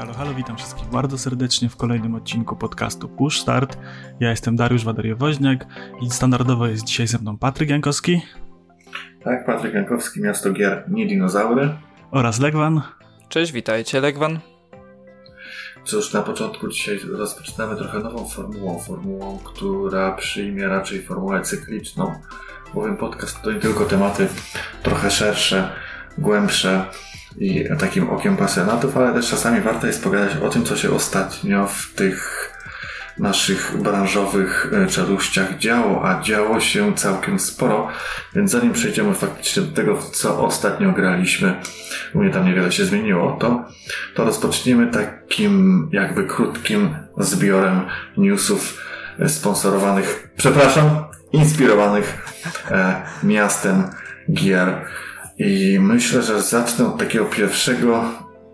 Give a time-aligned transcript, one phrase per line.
[0.00, 3.78] Halo, halo, witam wszystkich bardzo serdecznie w kolejnym odcinku podcastu Push Start.
[4.20, 5.66] Ja jestem Dariusz Wadariowoźniak
[6.02, 8.22] i standardowo jest dzisiaj ze mną Patryk Jankowski.
[9.24, 11.70] Tak, Patryk Jankowski, Miasto Gier, nie dinozaury.
[12.10, 12.82] Oraz Legwan.
[13.28, 14.38] Cześć, witajcie, Legwan.
[15.84, 22.14] Cóż, na początku dzisiaj rozpoczynamy trochę nową formułą, formułą, która przyjmie raczej formułę cykliczną,
[22.74, 24.28] bowiem podcast to nie tylko tematy
[24.82, 25.72] trochę szersze,
[26.18, 26.84] głębsze,
[27.38, 31.66] i takim okiem pasjonatów, ale też czasami warto jest pogadać o tym, co się ostatnio
[31.66, 32.50] w tych
[33.18, 37.88] naszych branżowych e, czeluściach działo, a działo się całkiem sporo,
[38.34, 41.54] więc zanim przejdziemy faktycznie do tego, co ostatnio graliśmy,
[42.14, 43.64] u mnie tam niewiele się zmieniło, to,
[44.14, 47.80] to rozpoczniemy takim jakby krótkim zbiorem
[48.16, 48.82] newsów
[49.18, 52.34] e, sponsorowanych, przepraszam, inspirowanych
[52.70, 53.82] e, miastem
[54.32, 54.84] gier
[55.40, 58.04] i myślę, że zacznę od takiego pierwszego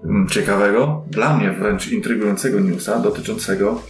[0.05, 3.83] mm, ciekawego, dla mnie wręcz intrygującego newsa dotyczącego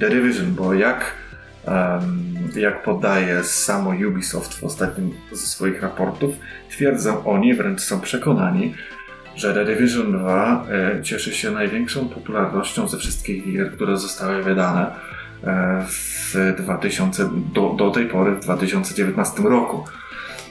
[0.00, 1.14] The Division, bo jak,
[1.66, 6.34] um, jak podaje samo Ubisoft w ostatnim ze swoich raportów,
[6.70, 8.74] twierdzą oni, wręcz są przekonani,
[9.36, 14.94] że The Division 2 e, cieszy się największą popularnością ze wszystkich gier, które zostały wydane
[15.44, 19.84] e, w 2000, do, do tej pory w 2019 roku.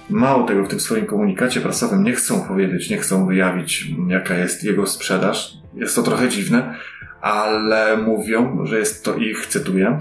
[0.09, 4.63] Mało tego, w tym swoim komunikacie prasowym nie chcą powiedzieć, nie chcą wyjawić, jaka jest
[4.63, 5.53] jego sprzedaż.
[5.73, 6.75] Jest to trochę dziwne,
[7.21, 9.99] ale mówią, że jest to ich, cytuję,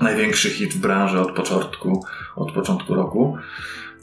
[0.00, 2.04] największy hit w branży od początku,
[2.36, 3.36] od początku roku.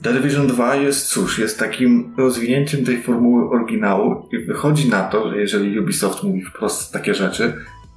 [0.02, 5.30] The Division 2 jest, cóż, jest takim rozwinięciem tej formuły oryginału i wychodzi na to,
[5.30, 7.54] że jeżeli Ubisoft mówi wprost takie rzeczy,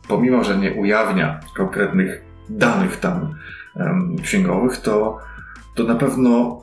[0.08, 3.36] pomimo, że nie ujawnia konkretnych danych tam
[3.76, 5.18] um, księgowych, to,
[5.76, 6.62] to na pewno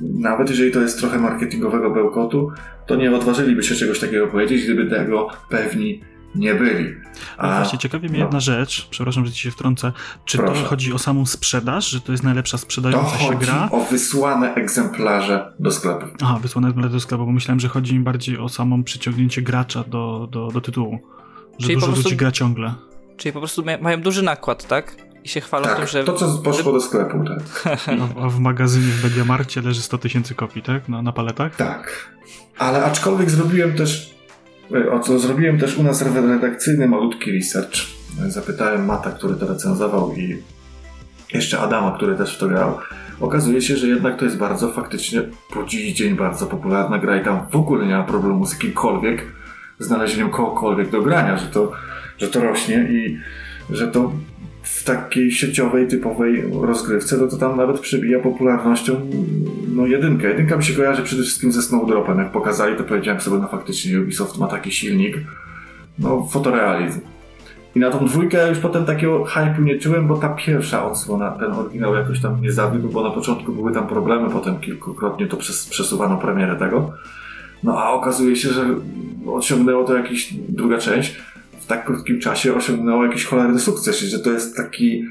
[0.00, 2.50] nawet jeżeli to jest trochę marketingowego bełkotu,
[2.86, 6.00] to nie odważyliby się czegoś takiego powiedzieć, gdyby tego pewni
[6.34, 6.94] nie byli.
[7.38, 8.24] A, no właśnie, ciekawi mnie no.
[8.24, 9.92] jedna rzecz, przepraszam, że ci się wtrącę.
[10.24, 10.62] Czy Proszę.
[10.62, 13.68] to chodzi o samą sprzedaż, że to jest najlepsza sprzedająca to się gra?
[13.72, 16.06] o wysłane egzemplarze do sklepu.
[16.22, 19.84] Aha, wysłane egzemplarze do sklepu, bo myślałem, że chodzi mi bardziej o samą przyciągnięcie gracza
[19.84, 20.98] do, do, do tytułu.
[21.58, 22.04] Że Czyli dużo prostu...
[22.04, 22.74] ludzi gra ciągle.
[23.16, 24.96] Czyli po prostu mają duży nakład, tak?
[25.26, 26.04] I się chwalą tak, tym, że...
[26.04, 27.78] to co poszło do sklepu, tak.
[28.22, 30.88] A w magazynie w Mediamarcie leży 100 tysięcy kopii, tak?
[30.88, 31.56] Na, na paletach?
[31.56, 32.10] Tak.
[32.58, 34.14] Ale aczkolwiek zrobiłem też
[34.74, 37.76] e, o co zrobiłem też u nas redakcyjny malutki research.
[38.28, 40.42] Zapytałem Mata, który to recenzował i
[41.32, 42.78] jeszcze Adama, który też w to grał.
[43.20, 45.22] Okazuje się, że jednak to jest bardzo faktycznie
[45.54, 49.26] po dziś dzień bardzo popularna gra i tam w ogóle nie ma problemu z kimkolwiek
[49.78, 51.72] znalezieniem kogokolwiek do grania, że to,
[52.18, 53.18] że to rośnie i
[53.70, 54.12] że to
[54.66, 59.00] w takiej sieciowej, typowej rozgrywce, no to tam nawet przebija popularnością
[59.74, 60.28] no jedynkę.
[60.28, 62.18] Jedynka mi się kojarzy przede wszystkim ze Snowdropem.
[62.18, 65.16] Jak pokazali, to powiedziałem sobie, no faktycznie Ubisoft ma taki silnik,
[65.98, 67.00] no fotorealizm.
[67.74, 71.52] I na tą dwójkę już potem takiego hype'u nie czułem, bo ta pierwsza odsłona, ten
[71.52, 75.66] oryginał jakoś tam nie zawiódł, bo na początku były tam problemy, potem kilkukrotnie to przes
[75.66, 76.92] przesuwano premierę tego.
[77.62, 78.64] No a okazuje się, że
[79.26, 81.16] osiągnęło to jakaś druga część
[81.66, 85.04] w tak krótkim czasie osiągnęło jakiś cholerny sukces, że to jest taki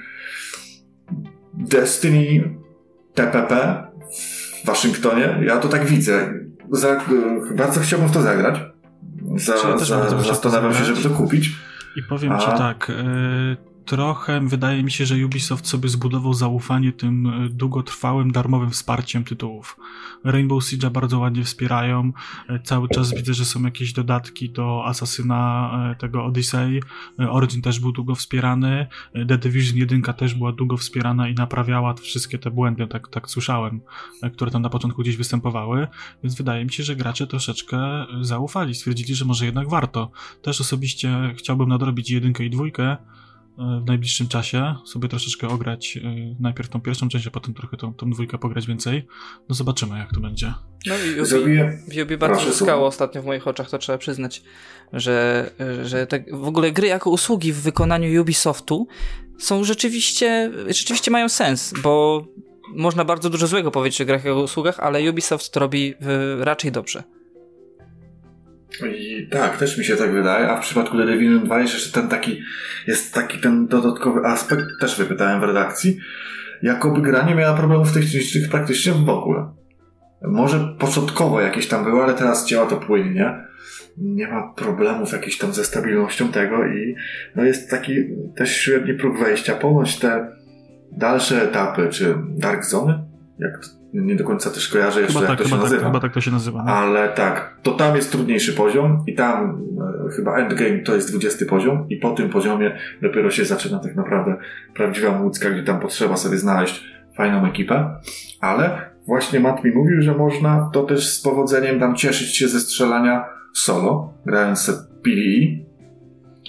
[1.53, 2.55] Destiny
[3.13, 3.83] TPP
[4.63, 5.39] w Waszyngtonie.
[5.45, 6.33] Ja to tak widzę.
[6.71, 7.01] Za,
[7.55, 8.59] bardzo chciałbym w to zagrać.
[9.35, 11.51] Za, za, zastanawiam się, żeby to kupić.
[11.95, 12.37] I powiem A...
[12.37, 18.31] ci tak, y trochę wydaje mi się, że Ubisoft sobie zbudował zaufanie tym e, długotrwałym,
[18.31, 19.77] darmowym wsparciem tytułów.
[20.23, 22.11] Rainbow Siege bardzo ładnie wspierają.
[22.49, 26.81] E, cały czas widzę, że są jakieś dodatki do Asasyna e, tego Odyssey.
[27.29, 28.87] Origin też był długo wspierany.
[29.27, 33.81] The Division 1 też była długo wspierana i naprawiała wszystkie te błędy, tak, tak słyszałem,
[34.33, 35.87] które tam na początku gdzieś występowały.
[36.23, 38.75] Więc wydaje mi się, że gracze troszeczkę zaufali.
[38.75, 40.11] Stwierdzili, że może jednak warto.
[40.41, 42.97] Też osobiście chciałbym nadrobić jedynkę i dwójkę,
[43.57, 46.01] w najbliższym czasie sobie troszeczkę ograć e,
[46.39, 49.07] najpierw tą pierwszą część, a potem trochę tą, tą dwójkę pograć więcej.
[49.49, 50.53] No zobaczymy, jak to będzie.
[50.85, 51.19] No i
[51.97, 54.43] Yubi, bardzo zyskało ostatnio w moich oczach, to trzeba przyznać,
[54.93, 55.49] że,
[55.83, 58.87] że te, w ogóle gry jako usługi w wykonaniu Ubisoftu
[59.39, 62.25] są rzeczywiście, rzeczywiście mają sens, bo
[62.75, 65.93] można bardzo dużo złego powiedzieć o grach jako usługach, ale Ubisoft to robi
[66.39, 67.03] raczej dobrze.
[68.97, 72.01] I tak, też mi się tak wydaje, a w przypadku The Division 2 jest jeszcze
[72.01, 72.41] ten taki,
[72.87, 75.97] jest taki ten dodatkowy aspekt, też wypytałem w redakcji,
[76.61, 79.49] jakoby gra nie miała problemów technicznych praktycznie w ogóle.
[80.21, 83.45] Może początkowo jakieś tam były, ale teraz działa to płynnie.
[83.97, 86.95] Nie ma problemów jakichś tam ze stabilnością tego i
[87.35, 87.95] no jest taki
[88.35, 89.55] też średni próg wejścia.
[89.55, 90.27] Ponoć te
[90.91, 93.03] dalsze etapy, czy Dark Zony,
[93.39, 93.59] jak
[94.01, 95.81] nie do końca też kojarzę jeszcze, chyba jak tak, to się chyba nazywa.
[95.81, 96.63] Tak, chyba tak to się nazywa.
[96.63, 96.71] No.
[96.71, 99.61] Ale tak, to tam jest trudniejszy poziom i tam
[100.07, 103.95] e, chyba endgame to jest 20 poziom i po tym poziomie dopiero się zaczyna tak
[103.95, 104.35] naprawdę
[104.73, 106.83] prawdziwa łódzka, gdzie tam potrzeba sobie znaleźć
[107.17, 107.95] fajną ekipę,
[108.41, 112.59] ale właśnie Matt mi mówił, że można to też z powodzeniem tam cieszyć się ze
[112.59, 115.64] strzelania solo, grając PvE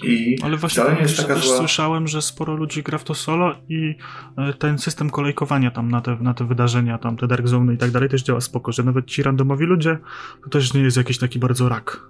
[0.03, 1.57] i Ale właśnie wcale nie jest taka też zła...
[1.57, 3.95] słyszałem, że sporo ludzi gra w to solo i
[4.37, 7.77] e, ten system kolejkowania tam na te, na te wydarzenia, tam te Dark Zone i
[7.77, 9.97] tak dalej też działa spoko, że nawet ci randomowi ludzie
[10.43, 12.01] to też nie jest jakiś taki bardzo rak.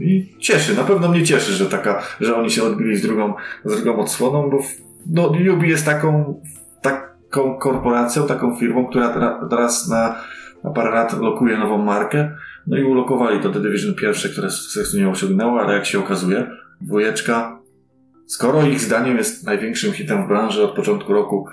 [0.00, 3.34] I cieszy, na pewno mnie cieszy, że taka, że oni się odbili z drugą,
[3.64, 4.58] z drugą odsłoną, bo
[5.06, 6.40] no, Yubi jest taką,
[6.82, 10.16] taką korporacją, taką firmą, która teraz na,
[10.64, 12.36] na parę lat lokuje nową markę.
[12.66, 16.50] No i ulokowali to The Division pierwsze, które sukcesu nie osiągnęło, ale jak się okazuje,
[16.80, 17.60] dwójeczka,
[18.26, 21.48] skoro ich zdaniem jest największym hitem w branży od początku roku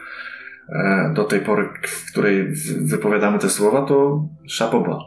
[0.69, 4.99] e, do tej pory, w której wypowiadamy te słowa, to szapoba.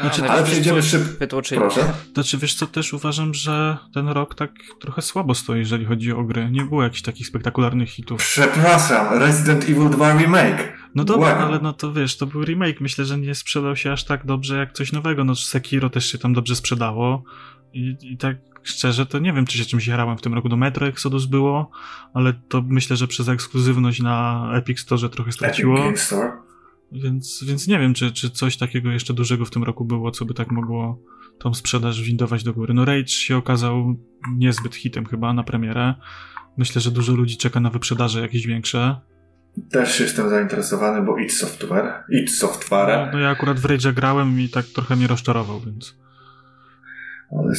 [0.00, 1.26] Znaczy, ale przejdziemy szybko.
[1.54, 1.92] Proszę.
[2.14, 6.24] Znaczy, wiesz co, też uważam, że ten rok tak trochę słabo stoi, jeżeli chodzi o
[6.24, 6.50] gry.
[6.50, 8.18] Nie było jakichś takich spektakularnych hitów.
[8.20, 10.79] Przepraszam, Resident Evil 2 Remake.
[10.94, 12.80] No dobra, ale no to wiesz, to był remake.
[12.80, 15.24] Myślę, że nie sprzedał się aż tak dobrze jak coś nowego.
[15.24, 17.24] No Sekiro też się tam dobrze sprzedało.
[17.72, 20.48] I, i tak szczerze, to nie wiem, czy się czymś jarałem w tym roku.
[20.48, 21.70] Do Metro Exodus było,
[22.14, 25.88] ale to myślę, że przez ekskluzywność na Epic Store trochę straciło.
[25.88, 26.32] Epic Store.
[26.92, 30.24] Więc, więc nie wiem, czy, czy coś takiego jeszcze dużego w tym roku było, co
[30.24, 31.02] by tak mogło
[31.38, 32.74] tą sprzedaż windować do góry.
[32.74, 33.96] No Rage się okazał
[34.36, 35.94] niezbyt hitem chyba na premierę.
[36.56, 39.00] Myślę, że dużo ludzi czeka na wyprzedaże jakieś większe.
[39.70, 42.04] Też jestem zainteresowany, bo id Software.
[42.08, 43.06] id Software.
[43.06, 45.94] No, no ja akurat w Rage'a grałem i tak trochę mnie rozczarował, więc...
[47.38, 47.52] Ale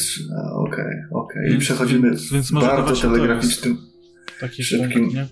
[0.54, 1.46] okej, okej.
[1.46, 1.50] Okay.
[1.50, 3.78] I przechodzimy więc, więc bardzo telegraficznym,
[4.50, 4.92] szybkim...
[4.92, 5.28] Punkt, nie?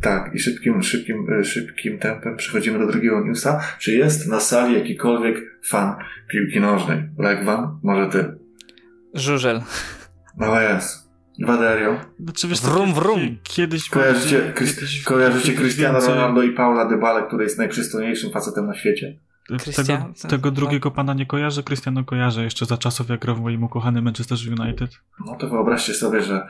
[0.00, 3.60] Tak, i szybkim, szybkim, e, szybkim tempem przechodzimy do drugiego newsa.
[3.78, 5.94] Czy jest na sali jakikolwiek fan
[6.28, 7.08] piłki nożnej?
[7.18, 8.38] Legwan, może ty?
[9.14, 9.62] Żużel.
[10.36, 11.07] No jest.
[11.46, 12.00] Waderio.
[12.20, 13.20] Znaczy, wiesz, wrum, wrum.
[13.42, 19.18] Kiedyś kojarzycie, kiedyś, kojarzycie Cristiano Ronaldo i Paula Dybala, który jest najprzystojniejszym facetem na świecie?
[19.76, 23.64] Tego, tego, drugiego pana nie kojarzę, Cristiano kojarzę jeszcze za czasów, jak grał w moim
[23.64, 24.90] ukochanym Manchester United.
[25.26, 26.46] No to wyobraźcie sobie, że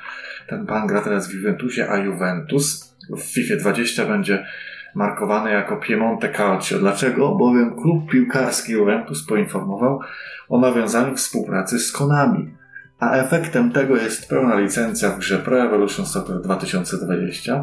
[0.49, 4.47] ten pan gra teraz w Juventusie, a Juventus w FIFA 20 będzie
[4.95, 6.79] markowany jako Piemonte Calcio.
[6.79, 7.35] Dlaczego?
[7.35, 10.01] Bowiem klub piłkarski Juventus poinformował
[10.49, 12.58] o nawiązaniu współpracy z Konami.
[12.99, 17.63] A efektem tego jest pełna licencja w grze Pro Evolution Soccer 2020.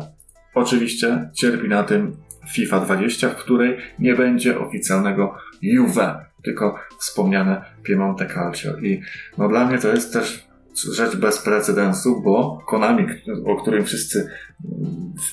[0.53, 2.17] Oczywiście cierpi na tym
[2.53, 8.77] FIFA 20, w której nie będzie oficjalnego Juve, tylko wspomniane Piemonte Calcio.
[8.77, 9.01] I
[9.37, 10.47] no dla mnie to jest też
[10.93, 13.07] rzecz bez precedensu, bo Konami,
[13.45, 14.29] o którym wszyscy,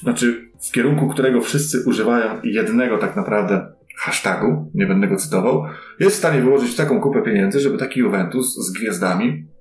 [0.02, 5.64] znaczy w kierunku którego wszyscy używają jednego tak naprawdę hashtagu, nie będę go cytował,
[6.00, 9.51] jest w stanie wyłożyć taką kupę pieniędzy, żeby taki Juventus z gwiazdami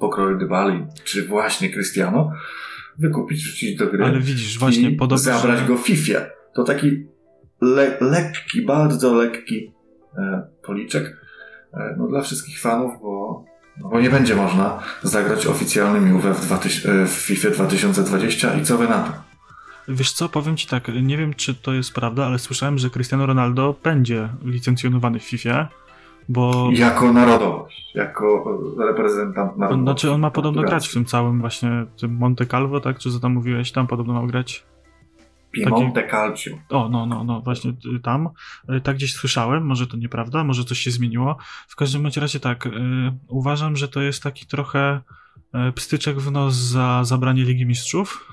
[0.00, 2.32] pokroju Dybali, czy właśnie Cristiano,
[2.98, 5.66] wykupić, wrzucić do gry Ale widzisz, właśnie i podobno, zabrać że...
[5.66, 6.20] go FIFA.
[6.54, 7.06] To taki
[7.60, 9.72] le lekki, bardzo lekki
[10.18, 11.16] e, policzek
[11.74, 13.44] e, no, dla wszystkich fanów, bo
[13.80, 16.48] no bo nie będzie można zagrać oficjalnym Juve w,
[17.06, 19.12] w FIFA 2020 i co wy na to?
[19.88, 23.26] Wiesz co, powiem ci tak, nie wiem czy to jest prawda, ale słyszałem, że Cristiano
[23.26, 25.68] Ronaldo będzie licencjonowany w FIFA,
[26.28, 26.70] bo...
[26.72, 28.44] Jako narodowość, jako
[28.78, 29.82] reprezentant narodowości.
[29.82, 32.98] Znaczy on ma podobno grać w tym całym właśnie, tym Monte Calvo, tak?
[32.98, 34.64] Czy co tam mówiłeś, tam podobno ma grać?
[35.50, 36.10] Piemonte Takie...
[36.10, 36.50] Calcio.
[36.68, 38.28] O, no, no, no, właśnie y, tam.
[38.70, 41.36] Y, tak gdzieś słyszałem, może to nieprawda, może coś się zmieniło.
[41.68, 42.70] W każdym razie tak, y,
[43.28, 45.00] uważam, że to jest taki trochę
[45.74, 48.28] pstyczek w nos za zabranie Ligi Mistrzów,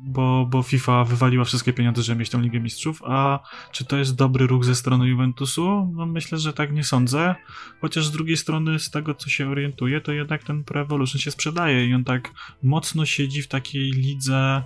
[0.00, 3.40] bo, bo FIFA wywaliła wszystkie pieniądze, żeby mieć tą Ligę Mistrzów, a
[3.72, 5.92] czy to jest dobry ruch ze strony Juventusu?
[5.94, 7.34] No myślę, że tak nie sądzę,
[7.80, 11.30] chociaż z drugiej strony z tego, co się orientuje, to jednak ten Pro Evolution się
[11.30, 12.30] sprzedaje i on tak
[12.62, 14.62] mocno siedzi w takiej lidze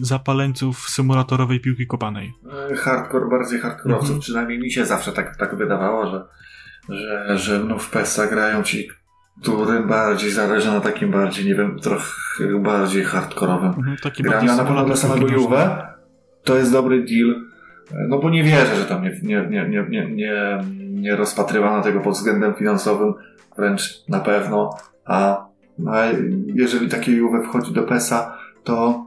[0.00, 2.34] zapaleńców symulatorowej piłki kopanej.
[2.70, 4.20] E, hardcore, bardziej hardcore'owców, mhm.
[4.20, 6.24] przynajmniej mi się zawsze tak, tak wydawało, że,
[6.88, 8.88] że, że no w PESA grają ci,
[9.42, 14.84] którym bardziej zależy na takim bardziej, nie wiem, trochę bardziej hardcore'owym mhm, taki na pewno
[14.84, 15.86] dla samego Juve.
[16.44, 17.34] to jest dobry deal,
[18.08, 22.00] no bo nie wierzę, że tam nie, nie, nie, nie, nie, nie, nie rozpatrywano tego
[22.00, 23.14] pod względem finansowym,
[23.56, 25.46] wręcz na pewno, a,
[25.86, 26.04] a
[26.46, 29.04] jeżeli takie Juve wchodzi do PESA, to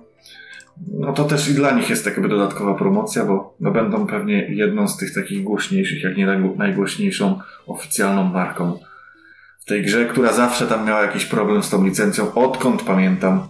[0.94, 4.88] no to też i dla nich jest jakby dodatkowa promocja, bo no będą pewnie jedną
[4.88, 6.26] z tych takich głośniejszych, jak nie
[6.58, 8.80] najgłośniejszą oficjalną marką
[9.68, 13.48] tej grze, która zawsze tam miała jakiś problem z tą licencją, odkąd pamiętam.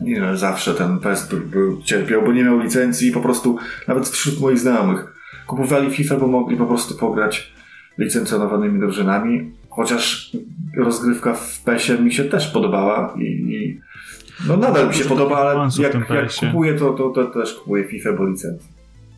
[0.00, 4.08] nie wiem, zawsze ten PES był, cierpiał, bo nie miał licencji i po prostu nawet
[4.08, 5.14] wśród moich znajomych
[5.46, 7.52] kupowali FIFA, bo mogli po prostu pograć
[7.98, 10.32] licencjonowanymi drużynami, chociaż
[10.76, 13.80] rozgrywka w PESie mi się też podobała i, i
[14.48, 18.12] no nadal mi się podoba, ale jak, jak kupuję to, to, to też kupuję FIFA,
[18.12, 18.73] bo licencja.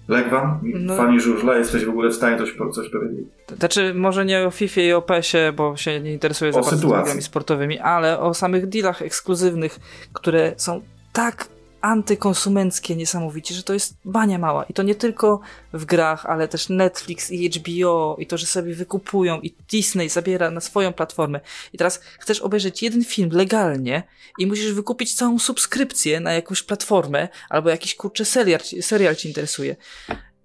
[0.09, 0.97] Legwan, no.
[0.97, 3.27] fani żużla, jesteś w ogóle w stanie coś, coś powiedzieć?
[3.59, 7.79] Znaczy, może nie o FIFA i o PESie, bo się nie interesuję za bardzo sportowymi,
[7.79, 9.79] ale o samych dealach ekskluzywnych,
[10.13, 10.81] które są
[11.13, 11.49] tak
[11.81, 14.65] antykonsumenckie niesamowicie, że to jest bania mała.
[14.65, 15.41] I to nie tylko
[15.73, 20.51] w grach, ale też Netflix i HBO i to, że sobie wykupują i Disney zabiera
[20.51, 21.41] na swoją platformę.
[21.73, 24.03] I teraz chcesz obejrzeć jeden film legalnie
[24.39, 29.77] i musisz wykupić całą subskrypcję na jakąś platformę albo jakiś kurczę serial, serial ci interesuje.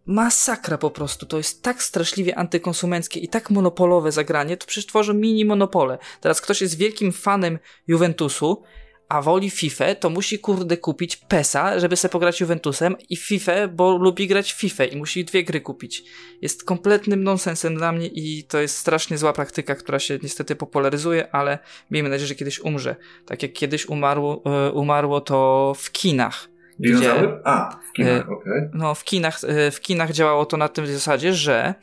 [0.06, 1.26] Masakra po prostu.
[1.26, 5.98] To jest tak straszliwie antykonsumenckie i tak monopolowe zagranie, to przecież tworzą mini monopole.
[6.22, 8.64] Teraz ktoś jest wielkim fanem Juventusu
[9.12, 13.98] a woli FIFA, to musi kurde kupić PESA, żeby sobie pograć Juventusem i FIFA, bo
[13.98, 16.04] lubi grać FIFA i musi dwie gry kupić.
[16.42, 21.36] Jest kompletnym nonsensem dla mnie i to jest strasznie zła praktyka, która się niestety popularyzuje,
[21.36, 21.60] ale
[21.92, 22.96] miejmy nadzieję, że kiedyś umrze.
[23.26, 26.48] Tak jak kiedyś umarło, e, umarło to w kinach.
[26.80, 27.14] Gdzie,
[27.44, 28.34] A, w kinach, e.
[28.34, 28.70] Okay.
[28.74, 31.74] No, w kinach, e, w kinach działało to na tym zasadzie, że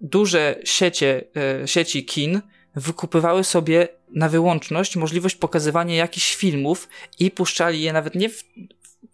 [0.00, 1.24] duże siecie,
[1.66, 2.40] sieci kin
[2.76, 6.88] wykupywały sobie na wyłączność możliwość pokazywania jakichś filmów
[7.18, 8.44] i puszczali je nawet nie w,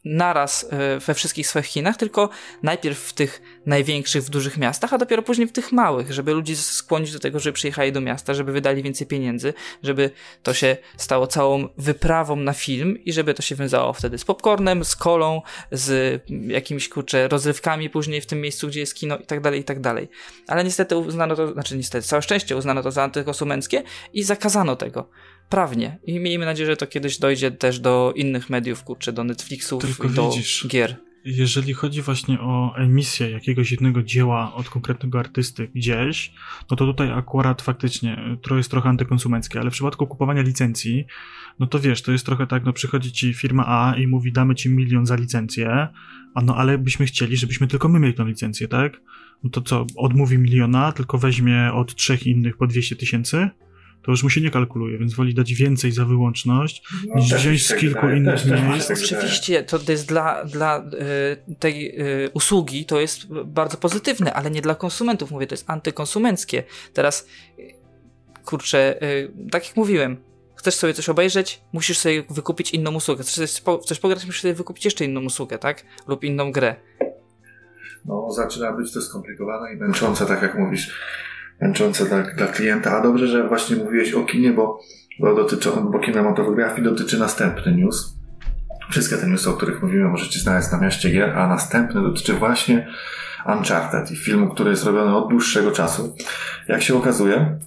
[0.04, 2.28] naraz e, we wszystkich swoich Chinach, tylko
[2.62, 6.56] najpierw w tych największych, w dużych miastach, a dopiero później w tych małych, żeby ludzi
[6.56, 10.10] skłonić do tego, żeby przyjechali do miasta, żeby wydali więcej pieniędzy, żeby
[10.42, 14.84] to się stało całą wyprawą na film i żeby to się wiązało wtedy z popcornem,
[14.84, 19.40] z kolą, z jakimiś kurczę rozrywkami później w tym miejscu, gdzie jest kino i tak
[19.40, 20.08] dalej, i tak dalej.
[20.46, 25.08] Ale niestety uznano to, znaczy niestety, całe szczęście uznano to za antykonsumenckie i zakazano tego
[25.48, 25.98] prawnie.
[26.04, 30.08] I miejmy nadzieję, że to kiedyś dojdzie też do innych mediów, kurczę, do Netflixów Tylko
[30.08, 30.96] i do widzisz, gier.
[31.24, 36.32] Jeżeli chodzi właśnie o emisję jakiegoś jednego dzieła od konkretnego artysty gdzieś,
[36.70, 41.04] no to tutaj akurat faktycznie to jest trochę antykonsumenckie, ale w przypadku kupowania licencji,
[41.58, 44.54] no to wiesz, to jest trochę tak, no przychodzi ci firma A i mówi damy
[44.54, 45.88] ci milion za licencję,
[46.34, 49.00] a no ale byśmy chcieli, żebyśmy tylko my mieli tę licencję, tak?
[49.44, 53.50] No to co, odmówi miliona, tylko weźmie od trzech innych po 200 tysięcy?
[54.08, 57.66] To już mu się nie kalkuluje, więc woli dać więcej za wyłączność, no, niż wziąć
[57.66, 58.90] z kilku wydaje, innych miejsc.
[58.90, 60.84] Oczywiście, to jest dla, dla
[61.50, 65.70] y, tej y, usługi, to jest bardzo pozytywne, ale nie dla konsumentów, mówię, to jest
[65.70, 66.62] antykonsumenckie.
[66.92, 67.26] Teraz,
[68.44, 70.16] kurczę, y, tak jak mówiłem,
[70.56, 73.22] chcesz sobie coś obejrzeć, musisz sobie wykupić inną usługę.
[73.22, 75.84] Chcesz, chcesz pograć, musisz sobie wykupić jeszcze inną usługę, tak?
[76.06, 76.76] Lub inną grę.
[78.04, 80.94] No, zaczyna być to skomplikowane i męczące, tak jak mówisz
[81.60, 82.98] męczące dla, dla klienta.
[82.98, 84.80] A dobrze, że właśnie mówiłeś o kinie, bo,
[85.20, 88.18] bo, dotyczy, bo kinematografii dotyczy następny news.
[88.90, 92.88] Wszystkie te newsy, o których mówimy, możecie znaleźć na mieście gier, a następny dotyczy właśnie
[93.46, 96.14] Uncharted i filmu, który jest robiony od dłuższego czasu.
[96.68, 97.58] Jak się okazuje,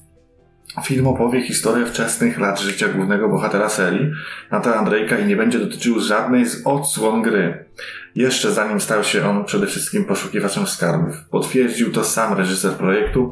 [0.84, 4.12] Film opowie historię wczesnych lat życia głównego bohatera serii,
[4.52, 7.66] Nata Andrejka i nie będzie dotyczył żadnej z odsłon gry.
[8.16, 11.16] Jeszcze zanim stał się on przede wszystkim poszukiwaczem skarbów.
[11.30, 13.32] Potwierdził to sam reżyser projektu,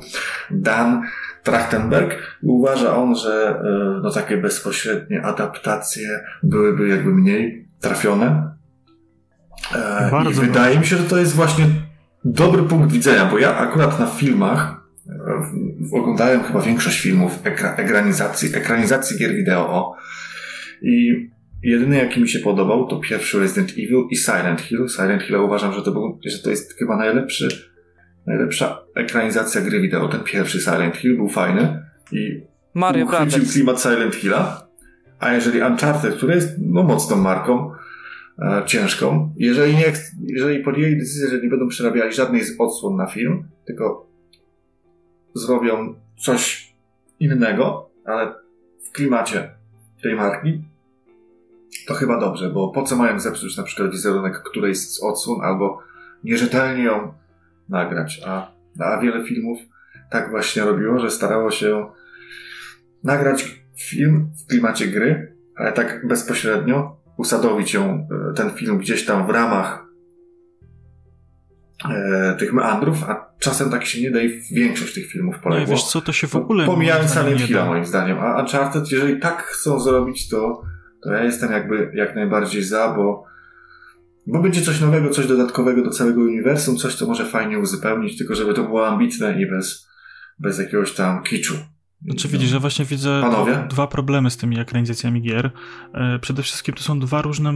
[0.51, 1.01] Dan
[1.43, 2.37] Trachtenberg.
[2.43, 8.55] Uważa on, że e, no, takie bezpośrednie adaptacje byłyby jakby mniej trafione.
[9.75, 11.65] E, Bardzo I wydaje mi się, że to jest właśnie
[12.25, 14.79] dobry punkt widzenia, bo ja akurat na filmach
[15.93, 19.95] oglądałem chyba większość filmów ekra, ekranizacji, ekranizacji gier wideo.
[20.81, 21.29] I
[21.63, 24.87] jedyny jaki mi się podobał to pierwszy Resident Evil i Silent Hill.
[24.89, 27.47] Silent Hill uważam, że to, był, że to jest chyba najlepszy,
[28.27, 30.07] najlepsza ekranizacja gry wideo.
[30.07, 32.41] Ten pierwszy Silent Hill był fajny i
[32.73, 34.67] Mario uchwycił klimat Silent Hilla.
[35.19, 37.71] A jeżeli Uncharted, który jest no, mocną marką,
[38.41, 43.07] e, ciężką, jeżeli, nie, jeżeli podjęli decyzję, że nie będą przerabiali żadnej z odsłon na
[43.07, 44.09] film, tylko
[45.33, 46.73] zrobią coś
[47.19, 48.33] innego, ale
[48.87, 49.49] w klimacie
[50.01, 50.68] tej marki,
[51.89, 55.79] to chyba dobrze, bo po co mają zepsuć na przykład wizerunek którejś z odsłon albo
[56.23, 57.13] nierzetelnie ją
[57.69, 59.59] nagrać, a, a wiele filmów
[60.09, 61.87] tak właśnie robiło, że starało się
[63.03, 69.27] nagrać film w klimacie gry, ale tak bezpośrednio usadowić ją, e, ten film gdzieś tam
[69.27, 69.85] w ramach
[71.89, 75.65] e, tych meandrów, a czasem tak się nie da i większość tych filmów poległo.
[75.65, 79.19] Nie, wiesz co, to się w ogóle Pomijając Silent Hilla moim zdaniem, a Uncharted, jeżeli
[79.19, 80.61] tak chcą zrobić, to,
[81.03, 83.25] to ja jestem jakby jak najbardziej za, bo,
[84.27, 88.35] bo będzie coś nowego, coś dodatkowego do całego uniwersum, coś, co może fajnie uzupełnić, tylko
[88.35, 89.87] żeby to było ambitne i bez,
[90.39, 91.55] bez jakiegoś tam kiczu.
[92.05, 92.31] Znaczy no.
[92.31, 93.65] widzisz, że właśnie widzę Panowie?
[93.69, 95.51] dwa problemy z tymi ekranizacjami gier.
[95.93, 97.53] E, przede wszystkim to są dwa różne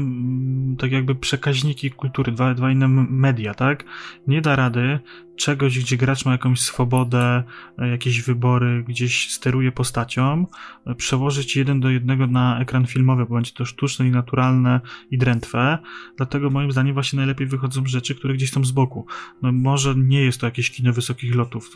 [0.79, 3.83] tak jakby przekaźniki kultury, dwa, dwa inne media, tak?
[4.27, 4.99] Nie da rady
[5.35, 7.43] czegoś, gdzie gracz ma jakąś swobodę,
[7.77, 10.47] e, jakieś wybory, gdzieś steruje postacią,
[10.87, 15.17] e, przełożyć jeden do jednego na ekran filmowy, bo będzie to sztuczne i naturalne i
[15.17, 15.77] drętwe.
[16.17, 19.05] Dlatego moim zdaniem właśnie najlepiej wychodzą rzeczy, które gdzieś są z boku.
[19.41, 21.69] No może nie jest to jakieś kino wysokich lotów.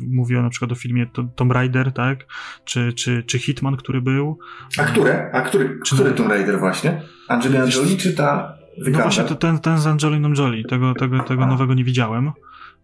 [0.00, 1.06] Mówię na przykład o filmie
[1.36, 2.26] Tomb Raider, tak?
[2.64, 4.38] Czy, czy, czy Hitman, który był.
[4.78, 5.30] A które?
[5.32, 7.02] A który, czy który Tomb Raider właśnie?
[7.28, 10.64] Angelina Jolie czy ta No właśnie to ten, ten z Angeliną Jolie.
[10.64, 12.32] Tego, tego, tego nowego nie widziałem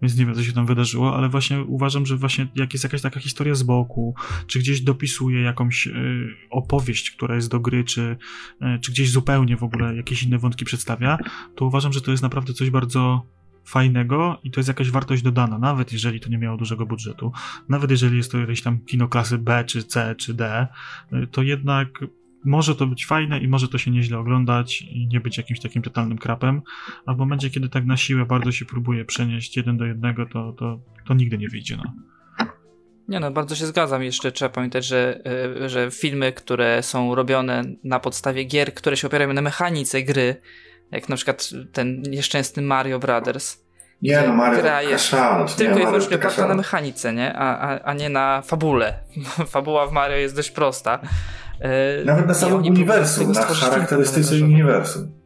[0.02, 3.02] więc nie wiem, co się tam wydarzyło, ale właśnie uważam, że właśnie jak jest jakaś
[3.02, 4.14] taka historia z boku,
[4.46, 8.16] czy gdzieś dopisuje jakąś y, opowieść, która jest do gry, czy,
[8.62, 11.18] y, czy gdzieś zupełnie w ogóle jakieś inne wątki przedstawia,
[11.54, 13.26] to uważam, że to jest naprawdę coś bardzo
[13.64, 17.32] fajnego i to jest jakaś wartość dodana, nawet jeżeli to nie miało dużego budżetu,
[17.68, 20.66] nawet jeżeli jest to jakieś tam kino klasy B, czy C, czy D,
[21.12, 21.88] y, to jednak
[22.48, 25.82] może to być fajne i może to się nieźle oglądać i nie być jakimś takim
[25.82, 26.62] totalnym krapem,
[27.06, 30.52] a w momencie, kiedy tak na siłę bardzo się próbuje przenieść jeden do jednego, to,
[30.52, 31.76] to, to nigdy nie wyjdzie.
[31.76, 31.92] No.
[33.08, 34.02] Nie no, bardzo się zgadzam.
[34.02, 35.20] Jeszcze trzeba pamiętać, że,
[35.64, 40.40] y, że filmy, które są robione na podstawie gier, które się opierają na mechanice gry,
[40.90, 43.68] jak na przykład ten nieszczęsny Mario Brothers.
[44.02, 45.14] Nie no, Mario gra jest
[45.56, 47.34] tylko i wyłącznie oparta na mechanice, nie?
[47.34, 48.98] A, a, a nie na fabule.
[49.52, 51.00] Fabuła w Mario jest dość prosta.
[51.60, 55.18] E, Nawet na samym uniwersum, na charakterystyce uniwersum.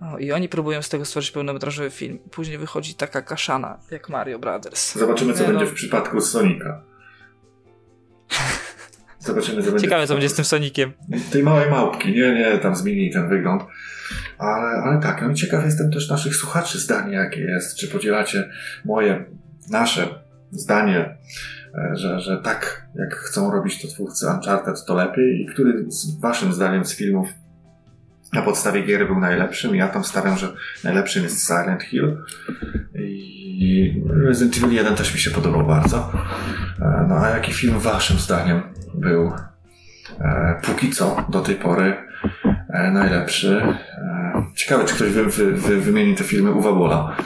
[0.00, 2.18] O, I oni próbują z tego stworzyć pełnometrażowy film.
[2.30, 4.98] Później wychodzi taka kaszana, jak Mario Brothers.
[4.98, 5.70] Zobaczymy, co nie, będzie no.
[5.70, 6.82] w przypadku Sonika.
[9.18, 9.86] Zobaczymy, co będzie.
[9.86, 10.92] Ciekawe, co będzie z tym Sonikiem.
[11.32, 13.62] Tej małej małpki, nie, nie, tam zmieni ten wygląd.
[14.38, 17.76] Ale, ale tak, no i ciekaw jestem też naszych słuchaczy zdanie, jakie jest.
[17.76, 18.50] Czy podzielacie
[18.84, 19.24] moje,
[19.70, 20.08] nasze
[20.50, 21.16] zdanie
[21.92, 25.42] że, że tak jak chcą robić to twórcy Uncharted, to lepiej.
[25.42, 27.28] I który z waszym zdaniem z filmów
[28.32, 29.74] na podstawie gier był najlepszym?
[29.74, 30.52] Ja tam stawiam, że
[30.84, 32.16] najlepszym jest Silent Hill.
[32.94, 36.12] I Resident Evil 1 też mi się podobał bardzo.
[36.80, 38.62] E, no a jaki film waszym zdaniem
[38.94, 39.32] był
[40.20, 41.96] e, póki co do tej pory
[42.92, 43.62] najlepszy?
[44.54, 47.16] Ciekawe, czy ktoś wy, wy, wy, wymieni te filmy Uwa Bola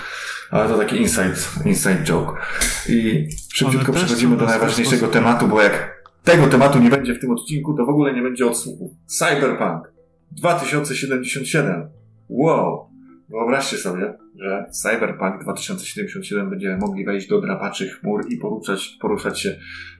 [0.53, 1.35] ale to taki inside,
[1.65, 2.41] inside joke.
[2.88, 7.75] I szybciutko przechodzimy do najważniejszego tematu, bo jak tego tematu nie będzie w tym odcinku,
[7.75, 8.97] to w ogóle nie będzie odsłuchu.
[9.07, 9.93] Cyberpunk
[10.31, 11.91] 2077.
[12.29, 12.91] Wow!
[13.29, 19.57] Wyobraźcie sobie, że Cyberpunk 2077 będziemy mogli wejść do drapaczy chmur i poruszać, poruszać się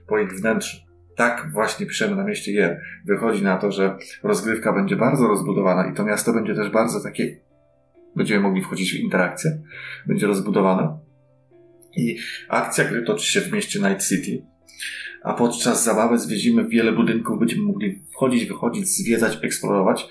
[0.07, 0.77] po ich wnętrzu.
[1.15, 2.81] Tak właśnie piszemy na mieście Gier.
[3.05, 7.39] Wychodzi na to, że rozgrywka będzie bardzo rozbudowana i to miasto będzie też bardzo takie
[8.15, 9.61] będziemy mogli wchodzić w interakcję,
[10.07, 10.99] będzie rozbudowana.
[11.97, 12.17] I
[12.49, 14.45] akcja gry toczy się w mieście Night City,
[15.23, 20.07] a podczas zabawy zwiedzimy wiele budynków, będziemy mogli wchodzić, wychodzić, zwiedzać, eksplorować.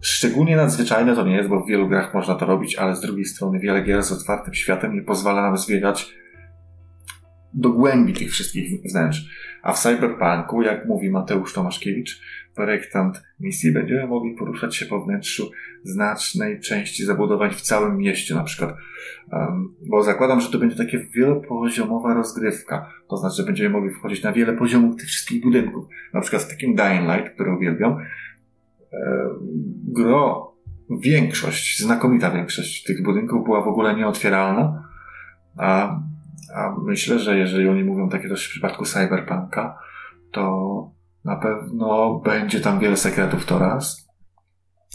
[0.00, 3.24] Szczególnie nadzwyczajne to nie jest, bo w wielu grach można to robić, ale z drugiej
[3.24, 6.12] strony wiele gier z otwartym światem nie pozwala nam zwiedzać
[7.54, 9.24] do głębi tych wszystkich wnętrz.
[9.62, 12.20] A w Cyberpunku, jak mówi Mateusz Tomaszkiewicz,
[12.56, 15.50] projektant misji, będziemy mogli poruszać się po wnętrzu
[15.82, 18.76] znacznej części zabudowań w całym mieście na przykład.
[19.88, 22.90] Bo zakładam, że to będzie takie wielopoziomowa rozgrywka.
[23.08, 25.84] To znaczy, że będziemy mogli wchodzić na wiele poziomów tych wszystkich budynków.
[26.14, 27.96] Na przykład w takim Dying Light, który uwielbiam,
[29.84, 30.52] gro,
[31.00, 34.88] większość, znakomita większość tych budynków była w ogóle nieotwieralna.
[35.58, 36.00] A,
[36.54, 39.78] a myślę, że jeżeli oni mówią takie coś w przypadku Cyberpunka,
[40.32, 40.65] to
[41.26, 44.08] na pewno będzie tam wiele sekretów to raz,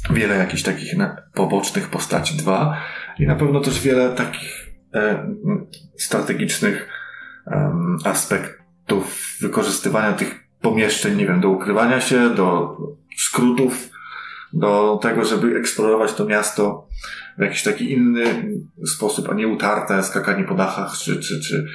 [0.09, 0.93] wiele jakichś takich
[1.33, 2.77] pobocznych postaci dwa.
[3.19, 5.27] I na pewno też wiele takich e,
[5.97, 6.89] strategicznych
[7.47, 12.77] e, aspektów wykorzystywania tych pomieszczeń, nie wiem, do ukrywania się, do
[13.17, 13.89] skrótów,
[14.53, 16.87] do tego, żeby eksplorować to miasto
[17.37, 18.23] w jakiś taki inny
[18.85, 21.67] sposób, a nie utarte skakanie po dachach, czy, czy, czy,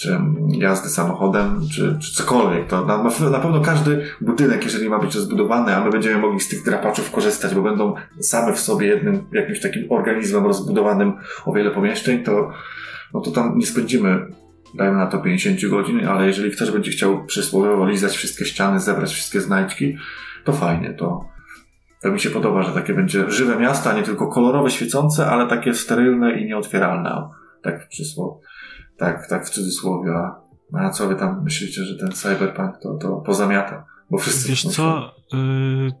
[0.00, 2.66] czy jazdy samochodem, czy, czy cokolwiek.
[2.66, 6.48] To na, na pewno każdy budynek, jeżeli ma być rozbudowany, a my będziemy mogli z
[6.48, 11.12] tych drapaczów korzystać, bo będą same w sobie jednym, jakimś takim organizmem rozbudowanym
[11.44, 12.50] o wiele pomieszczeń, to,
[13.14, 14.26] no to tam nie spędzimy
[14.74, 19.12] dajmy na to 50 godzin, ale jeżeli ktoś będzie chciał przysłowiowo lizać wszystkie ściany, zebrać
[19.12, 19.96] wszystkie znajdźki,
[20.44, 21.24] to fajnie, to,
[22.02, 25.74] to mi się podoba, że takie będzie żywe miasta, nie tylko kolorowe, świecące, ale takie
[25.74, 27.28] sterylne i nieotwieralne.
[27.62, 28.40] Tak przysłowie.
[29.00, 30.12] Tak, tak w cudzysłowie.
[30.78, 33.84] A co wy tam myślicie, że ten cyberpunk to, to pozamiata?
[34.10, 35.92] Bo wszyscy Wiesz co, yy,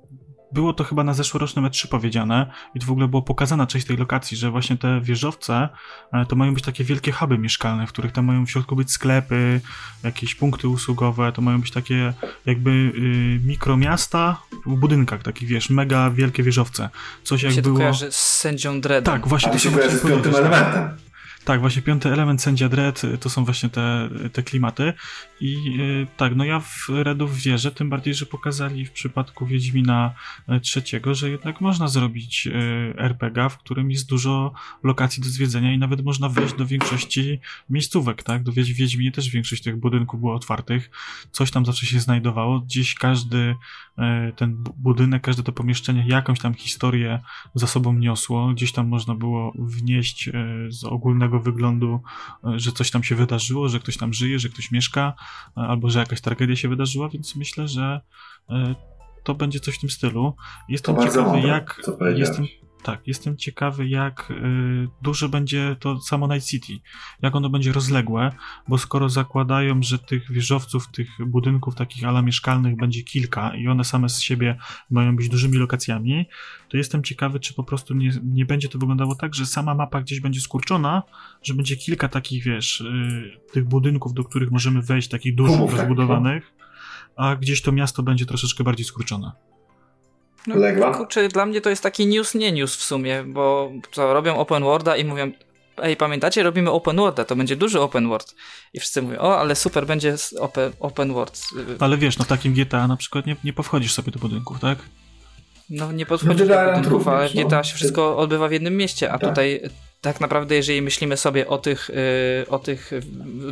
[0.52, 3.96] było to chyba na zeszłorocznym E3 powiedziane i to w ogóle było pokazana część tej
[3.96, 5.68] lokacji, że właśnie te wieżowce
[6.12, 8.92] e, to mają być takie wielkie huby mieszkalne, w których tam mają w środku być
[8.92, 9.60] sklepy,
[10.04, 12.12] jakieś punkty usługowe, to mają być takie
[12.46, 16.88] jakby y, mikromiasta w budynkach, takich wiesz, mega wielkie wieżowce.
[17.24, 17.76] Coś jak się było...
[17.76, 19.14] kojarzy z sędzią Dreadem.
[19.14, 19.52] Tak, właśnie.
[19.52, 21.09] to się kojarzy z piątym elementem.
[21.44, 24.92] Tak, właśnie piąty element sędzia Dread to są właśnie te, te klimaty.
[25.40, 30.14] I yy, tak, no ja w Redów wierzę, tym bardziej, że pokazali w przypadku Wiedźmina
[30.62, 32.48] trzeciego, że jednak można zrobić
[32.96, 38.22] RPG, w którym jest dużo lokacji do zwiedzenia i nawet można wejść do większości miejscówek,
[38.22, 38.42] tak?
[38.42, 40.90] Do Wiedźminie też większość tych budynków było otwartych,
[41.32, 43.56] coś tam zawsze się znajdowało, gdzieś każdy
[44.36, 47.20] ten budynek, każde to pomieszczenie jakąś tam historię
[47.54, 50.30] za sobą niosło, gdzieś tam można było wnieść
[50.68, 52.00] z ogólnego wyglądu,
[52.44, 55.14] e, że coś tam się wydarzyło, że ktoś tam żyje, że ktoś mieszka,
[55.56, 58.00] e, albo że jakaś tragedia się wydarzyła, więc myślę, że
[58.50, 58.74] e,
[59.24, 60.36] to będzie coś w tym stylu.
[60.68, 61.82] Jestem to ciekawy, jak.
[62.16, 62.46] Jestem,
[62.82, 66.72] tak, jestem ciekawy, jak y, duże będzie to samo Night City,
[67.22, 68.32] jak ono będzie rozległe,
[68.68, 73.84] bo skoro zakładają, że tych wieżowców, tych budynków takich ala mieszkalnych będzie kilka i one
[73.84, 74.56] same z siebie
[74.90, 76.26] mają być dużymi lokacjami,
[76.68, 80.00] to jestem ciekawy, czy po prostu nie, nie będzie to wyglądało tak, że sama mapa
[80.00, 81.02] gdzieś będzie skurczona,
[81.42, 85.70] że będzie kilka takich, wiesz, y, tych budynków, do których możemy wejść, takich dużych, tak,
[85.70, 86.52] rozbudowanych,
[87.16, 89.49] a gdzieś to miasto będzie troszeczkę bardziej skurczone.
[90.46, 94.36] No, Kurczę, dla mnie to jest taki news, nie news w sumie, bo co, robią
[94.36, 95.32] open worlda i mówią
[95.82, 98.34] ej, pamiętacie, robimy open worlda, to będzie duży open world.
[98.74, 101.46] I wszyscy mówią, o, ale super, będzie open, open world.
[101.80, 104.78] Ale wiesz, no w takim GTA na przykład nie, nie powchodzisz sobie do budynków, tak?
[105.70, 107.64] No nie podchodzisz no, do budynków, ale w GTA no.
[107.64, 109.28] się wszystko odbywa w jednym mieście, a tak.
[109.28, 109.60] tutaj
[110.00, 111.90] tak naprawdę, jeżeli myślimy sobie o tych,
[112.38, 112.90] yy, o tych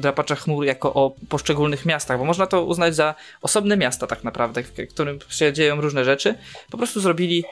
[0.00, 4.62] drapaczach chmur jako o poszczególnych miastach, bo można to uznać za osobne miasta tak naprawdę,
[4.62, 6.34] w którym się dzieją różne rzeczy,
[6.70, 7.44] po prostu zrobili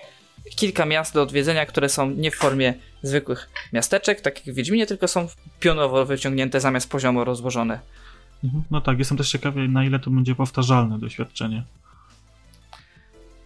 [0.57, 5.09] kilka miast do odwiedzenia, które są nie w formie zwykłych miasteczek, takich w Wiedźminie, tylko
[5.09, 5.29] są
[5.61, 7.81] pionowo wyciągnięte zamiast poziomo rozłożone.
[8.45, 8.65] Mhm.
[8.71, 11.63] No tak, jestem też ciekawy, na ile to będzie powtarzalne doświadczenie.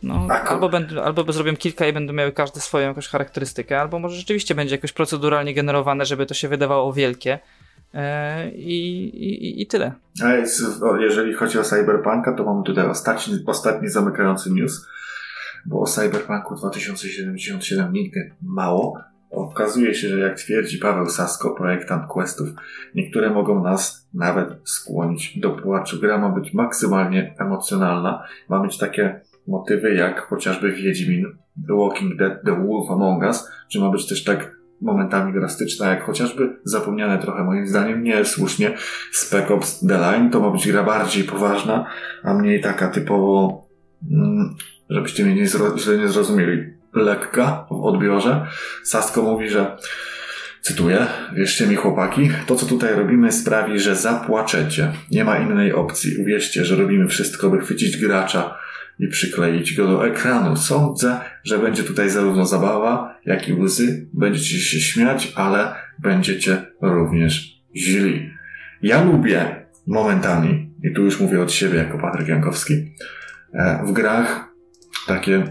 [0.03, 4.17] No, albo, będę, albo zrobią kilka i będą miały każde swoją jakąś charakterystykę, albo może
[4.17, 7.39] rzeczywiście będzie jakoś proceduralnie generowane, żeby to się wydawało wielkie.
[7.95, 9.93] E, I, i, I tyle.
[10.25, 10.63] A jest,
[11.01, 14.87] jeżeli chodzi o Cyberpunka, to mamy tutaj ostatni, ostatni zamykający news,
[15.67, 19.01] bo o Cyberpunku 2077 nigdy mało.
[19.31, 22.49] Okazuje się, że jak twierdzi Paweł Sasko, projektant questów,
[22.95, 26.01] niektóre mogą nas nawet skłonić do płaczu.
[26.01, 31.25] Gra ma być maksymalnie emocjonalna, ma być takie motywy jak chociażby Wiedźmin,
[31.69, 36.05] The Walking Dead, The Wolf Among Us, czy ma być też tak momentami drastyczna, jak
[36.05, 38.75] chociażby zapomniane trochę moim zdaniem niesłusznie
[39.13, 40.31] Spec Ops The Line.
[40.31, 41.87] To ma być gra bardziej poważna,
[42.23, 43.65] a mniej taka typowo,
[44.11, 44.55] mm,
[44.91, 48.47] żebyście mnie nie źle nie zrozumieli, lekka w odbiorze.
[48.85, 49.77] Sasko mówi, że
[50.63, 54.93] Cytuję, wierzcie mi chłopaki, to co tutaj robimy sprawi, że zapłaczecie.
[55.11, 56.17] Nie ma innej opcji.
[56.23, 58.59] Uwierzcie, że robimy wszystko, by chwycić gracza
[59.01, 60.57] i przykleić go do ekranu.
[60.57, 64.09] Sądzę, że będzie tutaj zarówno zabawa, jak i łzy.
[64.13, 68.31] Będziecie się śmiać, ale będziecie również źli.
[68.83, 72.95] Ja lubię momentami, i tu już mówię od siebie jako Patryk Jankowski,
[73.55, 74.49] e, w grach
[75.07, 75.43] takie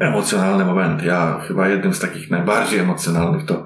[0.00, 1.06] emocjonalne momenty.
[1.06, 3.64] Ja chyba jednym z takich najbardziej emocjonalnych to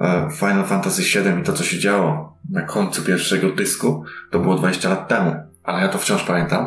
[0.00, 4.54] e, Final Fantasy VII i to, co się działo na końcu pierwszego dysku, to było
[4.54, 6.66] 20 lat temu, ale ja to wciąż pamiętam.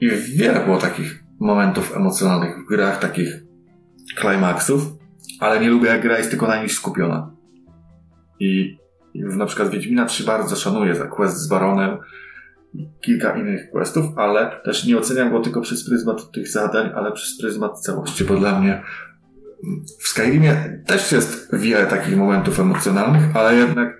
[0.00, 3.42] I wiele było takich momentów emocjonalnych w grach, takich
[4.20, 4.82] climaxów,
[5.40, 7.30] ale nie lubię jak gra jest tylko na nich skupiona.
[8.40, 8.78] I,
[9.14, 11.98] na przykład Wiedźmina 3 bardzo szanuję za quest z Baronem
[12.74, 17.12] i kilka innych questów, ale też nie oceniam go tylko przez pryzmat tych zadań, ale
[17.12, 18.82] przez pryzmat całości, bo dla mnie
[20.00, 23.98] w Skyrimie też jest wiele takich momentów emocjonalnych, ale jednak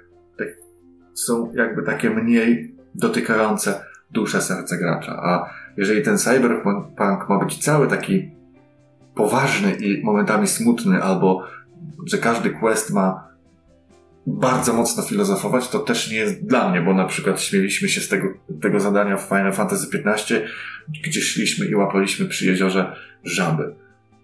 [1.15, 5.13] są jakby takie mniej dotykające duszę, serce gracza.
[5.13, 8.31] A jeżeli ten cyberpunk ma być cały taki
[9.15, 11.43] poważny i momentami smutny, albo
[12.07, 13.29] że każdy quest ma
[14.27, 18.09] bardzo mocno filozofować, to też nie jest dla mnie, bo na przykład śmieliśmy się z
[18.09, 18.29] tego,
[18.63, 20.41] tego zadania w Final Fantasy XV,
[21.05, 23.75] gdzie szliśmy i łapaliśmy przy jeziorze żaby.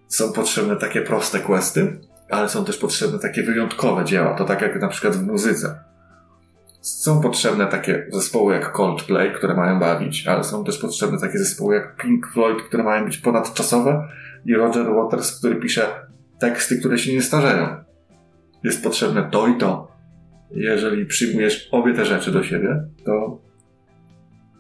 [0.09, 4.35] Są potrzebne takie proste questy, ale są też potrzebne takie wyjątkowe dzieła.
[4.35, 5.79] To tak jak na przykład w muzyce
[6.85, 11.75] są potrzebne takie zespoły jak Coldplay, które mają bawić, ale są też potrzebne takie zespoły
[11.75, 14.09] jak Pink Floyd, które mają być ponadczasowe
[14.47, 15.87] i Roger Waters, który pisze
[16.39, 17.67] teksty, które się nie starzeją.
[18.65, 19.89] Jest potrzebne to i to.
[20.51, 23.39] Jeżeli przyjmujesz obie te rzeczy do siebie, to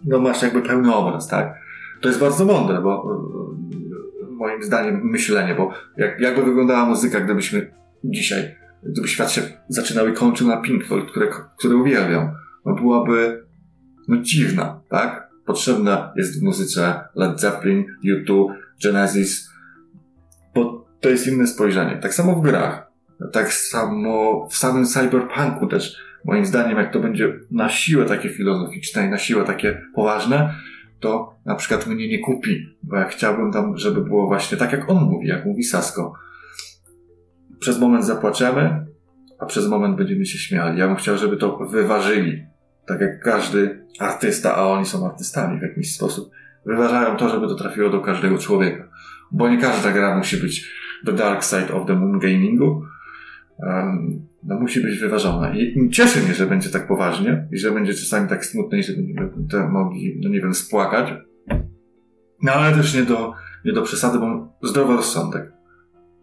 [0.05, 1.55] no masz jakby pełny obraz, tak?
[2.01, 3.05] To jest bardzo mądre, bo
[4.31, 7.71] moim zdaniem myślenie, bo jak, jakby wyglądała muzyka, gdybyśmy
[8.05, 8.55] dzisiaj,
[9.07, 12.35] świat się zaczynał i kończył na Pink Floyd, które, które uwielbiam,
[12.67, 13.45] no byłaby
[14.09, 15.31] no dziwna, tak?
[15.47, 18.47] Potrzebna jest w muzyce Led Zeppelin, U2,
[18.85, 19.51] Genesis,
[20.55, 21.97] bo to jest inne spojrzenie.
[21.97, 22.93] Tak samo w grach.
[23.33, 29.07] Tak samo w samym cyberpunku też, moim zdaniem, jak to będzie na siłę takie filozoficzne
[29.07, 30.55] i na siłę takie poważne,
[31.01, 34.91] to na przykład mnie nie kupi, bo ja chciałbym tam, żeby było właśnie tak, jak
[34.91, 36.15] on mówi, jak mówi Sasko.
[37.65, 38.87] Przez moment zapłaczemy,
[39.39, 40.79] a przez moment będziemy się śmiali.
[40.79, 42.47] Ja bym chciał, żeby to wyważyli.
[42.87, 46.31] Tak jak każdy artysta, a oni są artystami w jakiś sposób,
[46.67, 48.89] wyważają to, żeby to trafiło do każdego człowieka.
[49.33, 50.71] Bo nie każda gra musi być
[51.07, 52.83] The Dark Side of the Moon Gamingu.
[53.59, 55.55] Um, no musi być wyważona.
[55.55, 58.93] I cieszy mnie, że będzie tak poważnie i że będzie czasami tak smutno i że
[59.37, 61.15] będziemy mogli, no nie wiem, spłakać.
[62.43, 63.33] No ale też nie do,
[63.65, 65.54] nie do przesady, bo zdrowy rozsądek.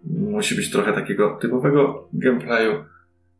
[0.05, 2.71] Musi być trochę takiego typowego gameplayu,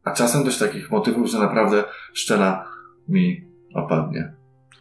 [0.04, 2.68] a czasem też takich motywów, że naprawdę szczela
[3.10, 4.34] mi opadnie.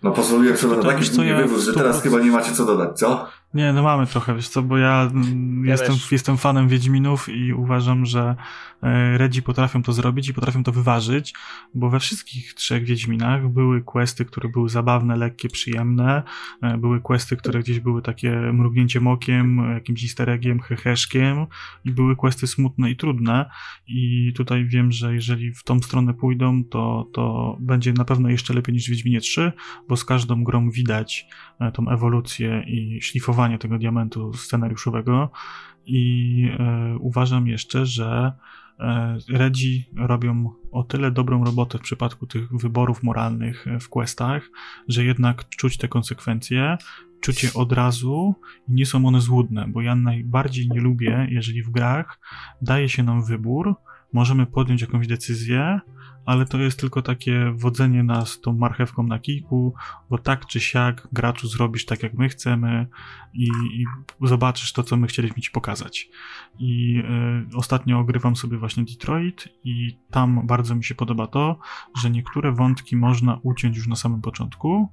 [0.03, 3.29] No pozwoliłem sobie na taki ja wywóz, że teraz chyba nie macie co dodać, co?
[3.55, 7.53] Nie, no mamy trochę, wiesz co, bo ja, mm, ja jestem, jestem fanem Wiedźminów i
[7.53, 8.37] uważam, że
[8.83, 11.35] e, Redzi potrafią to zrobić i potrafią to wyważyć,
[11.75, 16.23] bo we wszystkich trzech Wiedźminach były questy, które były zabawne, lekkie, przyjemne,
[16.63, 21.47] e, były questy, które gdzieś były takie mrugnięciem okiem, jakimś easter eggiem, heheszkiem
[21.85, 23.51] i były questy smutne i trudne.
[23.87, 28.55] I tutaj wiem, że jeżeli w tą stronę pójdą, to, to będzie na pewno jeszcze
[28.55, 29.53] lepiej niż w Wiedźminie 3,
[29.89, 31.27] bo z każdą grą widać
[31.61, 35.31] e, tą ewolucję i szlifowanie tego diamentu scenariuszowego
[35.87, 38.33] i e, uważam jeszcze, że
[38.81, 44.51] e, Redzi robią o tyle dobrą robotę w przypadku tych wyborów moralnych w questach,
[44.89, 46.77] że jednak czuć te konsekwencje,
[47.21, 48.35] czuć je od razu
[48.69, 52.21] i nie są one złudne, bo ja najbardziej nie lubię, jeżeli w grach
[52.63, 53.75] daje się nam wybór,
[54.13, 55.81] możemy podjąć jakąś decyzję,
[56.27, 59.75] ale to jest tylko takie wodzenie nas tą marchewką na kijku,
[60.11, 62.87] bo tak czy siak graczu zrobisz tak jak my chcemy
[63.35, 63.85] i, i
[64.23, 66.09] zobaczysz to, co my chcieliśmy ci pokazać.
[66.59, 67.03] I
[67.53, 71.59] y, ostatnio ogrywam sobie właśnie Detroit i tam bardzo mi się podoba to,
[72.03, 74.89] że niektóre wątki można uciąć już na samym początku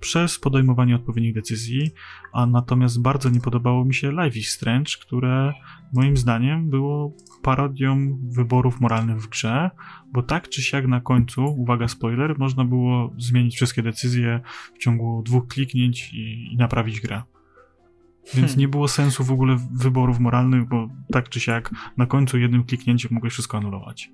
[0.00, 1.90] przez podejmowanie odpowiednich decyzji,
[2.32, 5.52] a natomiast bardzo nie podobało mi się Life is Strange, które
[5.92, 9.70] moim zdaniem było parodią wyborów moralnych w grze,
[10.12, 14.40] bo tak czy siak na końcu, uwaga spoiler, można było zmienić wszystkie decyzje
[14.74, 17.22] w ciągu dwóch kliknięć i, i naprawić grę.
[18.34, 18.58] Więc hmm.
[18.58, 23.10] nie było sensu w ogóle wyborów moralnych, bo tak czy siak na końcu jednym kliknięciem
[23.14, 24.10] mogłeś wszystko anulować.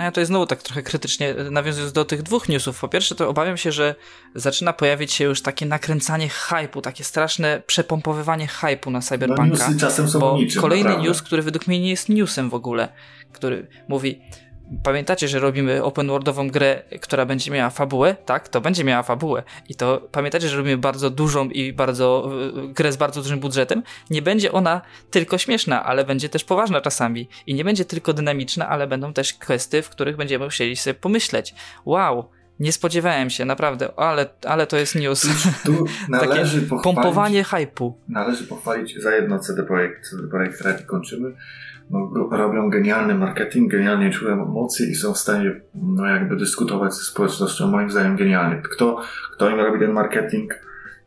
[0.00, 2.80] No ja to jest znowu tak trochę krytycznie, nawiązując do tych dwóch newsów.
[2.80, 3.94] Po pierwsze, to obawiam się, że
[4.34, 9.44] zaczyna pojawić się już takie nakręcanie hypu, takie straszne przepompowywanie hypu na Cyberpunka.
[9.44, 11.08] No, newsy czasem są bo niczym, kolejny naprawdę.
[11.08, 12.88] news, który według mnie nie jest newsem w ogóle,
[13.32, 14.20] który mówi
[14.82, 18.16] pamiętacie, że robimy open worldową grę, która będzie miała fabułę?
[18.24, 19.42] Tak, to będzie miała fabułę.
[19.68, 22.30] I to pamiętacie, że robimy bardzo dużą i bardzo
[22.70, 23.82] y, grę z bardzo dużym budżetem?
[24.10, 24.80] Nie będzie ona
[25.10, 27.28] tylko śmieszna, ale będzie też poważna czasami.
[27.46, 31.54] I nie będzie tylko dynamiczna, ale będą też kwestie, w których będziemy musieli sobie pomyśleć.
[31.84, 32.28] Wow,
[32.60, 35.26] nie spodziewałem się, naprawdę, ale, ale to jest news.
[35.64, 37.98] Tu należy Takie pompowanie hypu.
[38.08, 41.32] Należy pochwalić za jedno CD Projekt, CD Projekt Red kończymy
[41.90, 47.04] no, robią genialny marketing, genialnie czują emocje i są w stanie no, jakby dyskutować ze
[47.04, 48.62] społecznością, moim zdaniem genialnie.
[48.62, 49.00] Kto,
[49.32, 50.54] kto im robi ten marketing,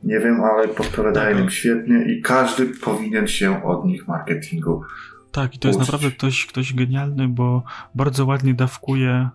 [0.04, 4.82] nie wiem, ale podpowiadają im świetnie i każdy powinien się od nich marketingu
[5.32, 5.80] Tak, i to uczyć.
[5.80, 7.64] jest naprawdę ktoś, ktoś genialny, bo
[7.96, 9.30] bardzo ładnie dawkuje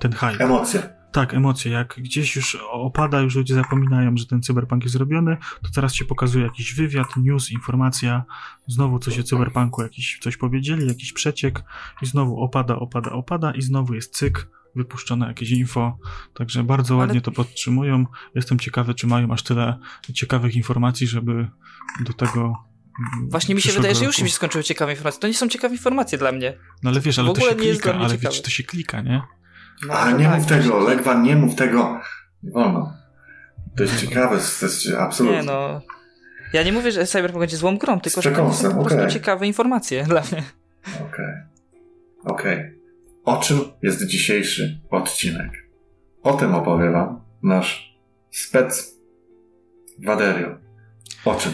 [0.00, 0.44] ten hype.
[0.44, 0.99] Emocje.
[1.12, 1.72] Tak, emocje.
[1.72, 6.04] Jak gdzieś już opada, już ludzie zapominają, że ten cyberpunk jest zrobiony, to teraz się
[6.04, 8.24] pokazuje jakiś wywiad, news, informacja,
[8.66, 11.64] znowu coś o cyberpunku, jakiś coś powiedzieli, jakiś przeciek
[12.02, 15.98] i znowu opada, opada, opada i znowu jest cyk, wypuszczone jakieś info,
[16.34, 17.20] także bardzo ładnie Ale...
[17.20, 18.06] to podtrzymują.
[18.34, 19.78] Jestem ciekawy, czy mają aż tyle
[20.14, 21.48] ciekawych informacji, żeby
[22.00, 22.70] do tego
[23.28, 23.98] Właśnie mi się wydaje, roku.
[24.00, 25.20] że już mi się skończyły ciekawe informacje.
[25.20, 26.56] To nie są ciekawe informacje dla mnie.
[26.82, 29.22] No ale wiesz, ale to się klika, ale wiesz, to się klika, nie?
[29.86, 32.00] No, A nie tak, mów tego, Legwan, nie mów tego.
[32.42, 32.92] Nie wolno.
[33.76, 35.38] To jest ciekawe, to jest absolutnie.
[35.38, 35.80] Nie no.
[36.52, 39.10] Ja nie mówię, że Cyberpunk będzie złą grą, tylko że to są po prostu okay.
[39.10, 40.42] ciekawe informacje dla mnie.
[40.94, 41.06] Okej.
[41.06, 41.46] Okay.
[42.24, 42.58] Okej.
[42.58, 42.80] Okay.
[43.24, 45.50] O czym jest dzisiejszy odcinek?
[46.22, 48.94] O tym opowie wam nasz spec
[50.06, 50.58] Waderio.
[51.24, 51.52] O czym?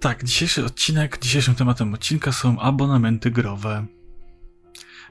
[0.00, 3.86] Tak, dzisiejszy odcinek, dzisiejszym tematem odcinka są abonamenty growe.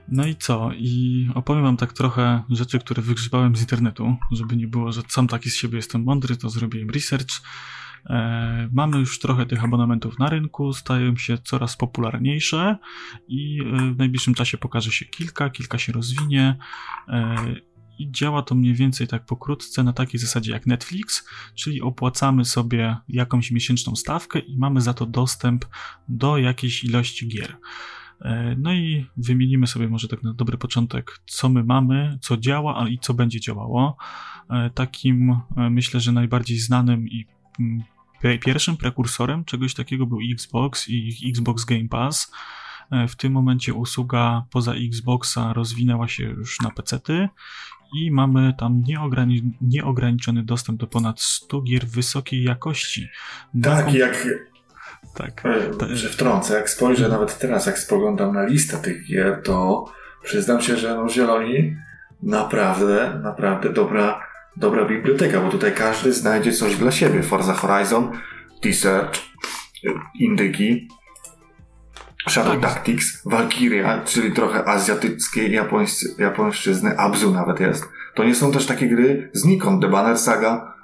[0.08, 0.72] No i co?
[0.78, 5.28] I opowiem wam tak trochę rzeczy, które wygrzebałem z internetu, żeby nie było, że sam
[5.28, 7.42] taki z siebie jestem mądry, to zrobiłem research.
[8.10, 12.78] E, mamy już trochę tych abonamentów na rynku, stają się coraz popularniejsze
[13.28, 16.58] i e, w najbliższym czasie pokaże się kilka, kilka się rozwinie.
[17.08, 17.36] E,
[18.00, 22.98] I działa to mniej więcej tak pokrótce na takiej zasadzie jak Netflix, czyli opłacamy sobie
[23.08, 25.66] jakąś miesięczną stawkę i mamy za to dostęp
[26.08, 27.58] do jakiejś ilości gier.
[28.58, 33.00] No i wymienimy sobie może tak na dobry początek, co my mamy, co działa i
[33.00, 33.98] co będzie działało.
[34.74, 37.26] Takim myślę, że najbardziej znanym i
[37.60, 37.84] mm,
[38.40, 42.32] Pierwszym prekursorem czegoś takiego był Xbox i Xbox Game Pass.
[42.92, 47.30] E, w tym momencie usługa poza Xboxa rozwinęła się już na PC-ty
[47.96, 53.08] i mamy tam nieograni nieograniczony dostęp do ponad 100 gier wysokiej jakości.
[53.64, 54.28] Tak, jak.
[55.16, 55.44] Tak.
[55.92, 59.86] E, że wtrącę, jak spojrzę nawet teraz, jak spoglądam na listę tych gier, to
[60.24, 61.78] przyznam się, że no Zieloni
[62.24, 64.22] naprawdę, naprawdę dobra
[64.58, 67.24] dobra biblioteka, bo tutaj każdy znajdzie coś dla siebie.
[67.24, 68.12] Forza Horizon,
[68.62, 69.20] T-Search,
[70.20, 70.88] Indyki,
[72.30, 72.62] Shadow tak.
[72.62, 77.90] Tactics, Valkyria, czyli trochę azjatyckiej japońscy, japońszczyzny, Abzu nawet jest.
[78.16, 80.75] To nie są też takie gry znikąd, The Banner Saga,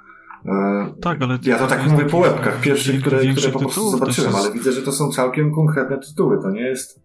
[1.00, 4.52] tak, ale ja to tak mówię po łebkach, pierwszych, które, które po prostu zobaczyłem, ale
[4.52, 6.42] widzę, że to są całkiem konkretne tytuły.
[6.42, 7.02] To nie jest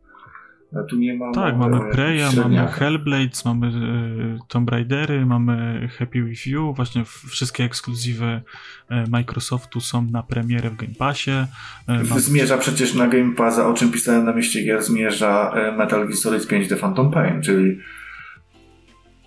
[0.89, 1.32] tu nie ma.
[1.32, 3.71] Tak, mamy Preya, mamy Hellblades, mamy e,
[4.47, 6.73] Tomb Raidery, mamy Happy With You.
[6.73, 8.41] Właśnie wszystkie ekskluzywy
[8.89, 11.32] e, Microsoftu są na premierę w Game Passie.
[11.32, 16.17] E, zmierza przecież na Game Passa, o czym pisałem na mieście gier, zmierza Metal Gear
[16.17, 17.78] Solid 5 The Phantom Pain, czyli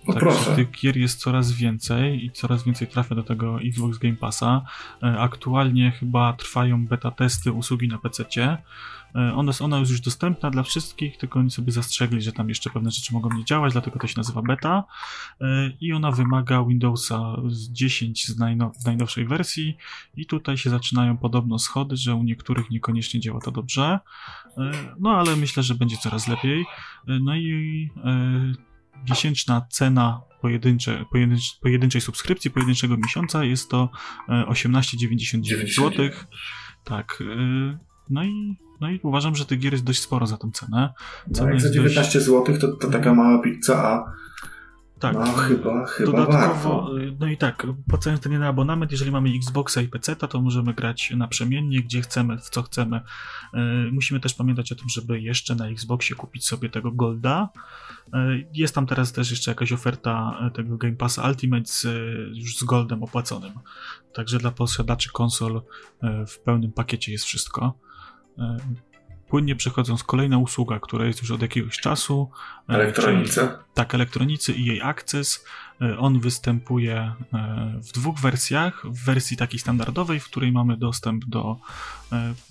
[0.07, 0.55] no tak, proszę.
[0.55, 4.61] Tych gier jest coraz więcej i coraz więcej trafia do tego Xbox Game Passa.
[5.01, 8.25] Aktualnie chyba trwają beta testy usługi na PC.
[9.15, 12.69] E, ona, ona jest już dostępna dla wszystkich, tylko oni sobie zastrzegli, że tam jeszcze
[12.69, 14.83] pewne rzeczy mogą nie działać, dlatego to się nazywa beta
[15.41, 15.45] e,
[15.81, 17.35] i ona wymaga Windowsa
[17.71, 19.77] 10 z najnow najnowszej wersji
[20.17, 23.99] i tutaj się zaczynają podobno schody, że u niektórych niekoniecznie działa to dobrze,
[24.57, 26.65] e, no ale myślę, że będzie coraz lepiej.
[27.07, 27.89] No i
[29.09, 33.89] miesięczna cena pojedyncze, pojedyncze, pojedynczej subskrypcji, pojedynczego miesiąca jest to
[34.29, 36.09] 18,99 zł.
[36.83, 37.23] Tak.
[38.09, 40.93] No i no i uważam, że tych gier jest dość sporo za tą cenę.
[41.33, 42.25] Cena no jak za 19 dość...
[42.25, 44.13] zł to, to taka mała pizza, a
[45.01, 45.13] tak.
[45.13, 46.95] No chyba, chyba Dodatkowo, warto.
[47.19, 51.11] no i tak, płacając ten jeden abonament, jeżeli mamy Xboxa i PC, to możemy grać
[51.17, 53.01] naprzemiennie, gdzie chcemy, w co chcemy.
[53.53, 57.49] Yy, musimy też pamiętać o tym, żeby jeszcze na Xboxie kupić sobie tego Golda.
[58.13, 61.87] Yy, jest tam teraz też jeszcze jakaś oferta tego Game Pass Ultimate z,
[62.33, 63.51] już z Goldem opłaconym.
[64.13, 65.61] Także dla posiadaczy konsol
[66.27, 67.73] w pełnym pakiecie jest wszystko.
[69.31, 72.31] E, płynnie przechodząc kolejna usługa, która jest już od jakiegoś czasu.
[72.69, 73.47] E, elektronicy?
[73.73, 75.45] Tak, elektronicy i jej Access.
[75.81, 77.13] E, on występuje
[77.75, 78.85] w dwóch wersjach.
[78.85, 81.57] W wersji takiej standardowej, w której mamy dostęp do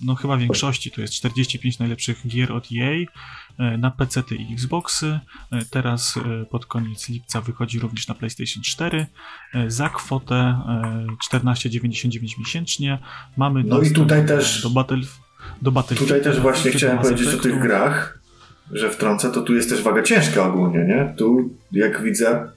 [0.01, 3.05] no chyba większości, to jest 45 najlepszych gier od EA
[3.77, 5.19] na PC i Xboxy.
[5.69, 9.07] Teraz pod koniec lipca wychodzi również na PlayStation 4
[9.67, 10.61] za kwotę
[11.31, 12.99] 14,99 miesięcznie.
[13.37, 15.20] Mamy no i tutaj też do Battlefield
[15.61, 16.09] do Battlefield.
[16.09, 17.47] Tutaj też właśnie chciałem powiedzieć efektu.
[17.47, 18.19] o tych grach,
[18.71, 21.13] że wtrącę, to tu jest też waga ciężka ogólnie, nie?
[21.17, 22.51] Tu, jak widzę,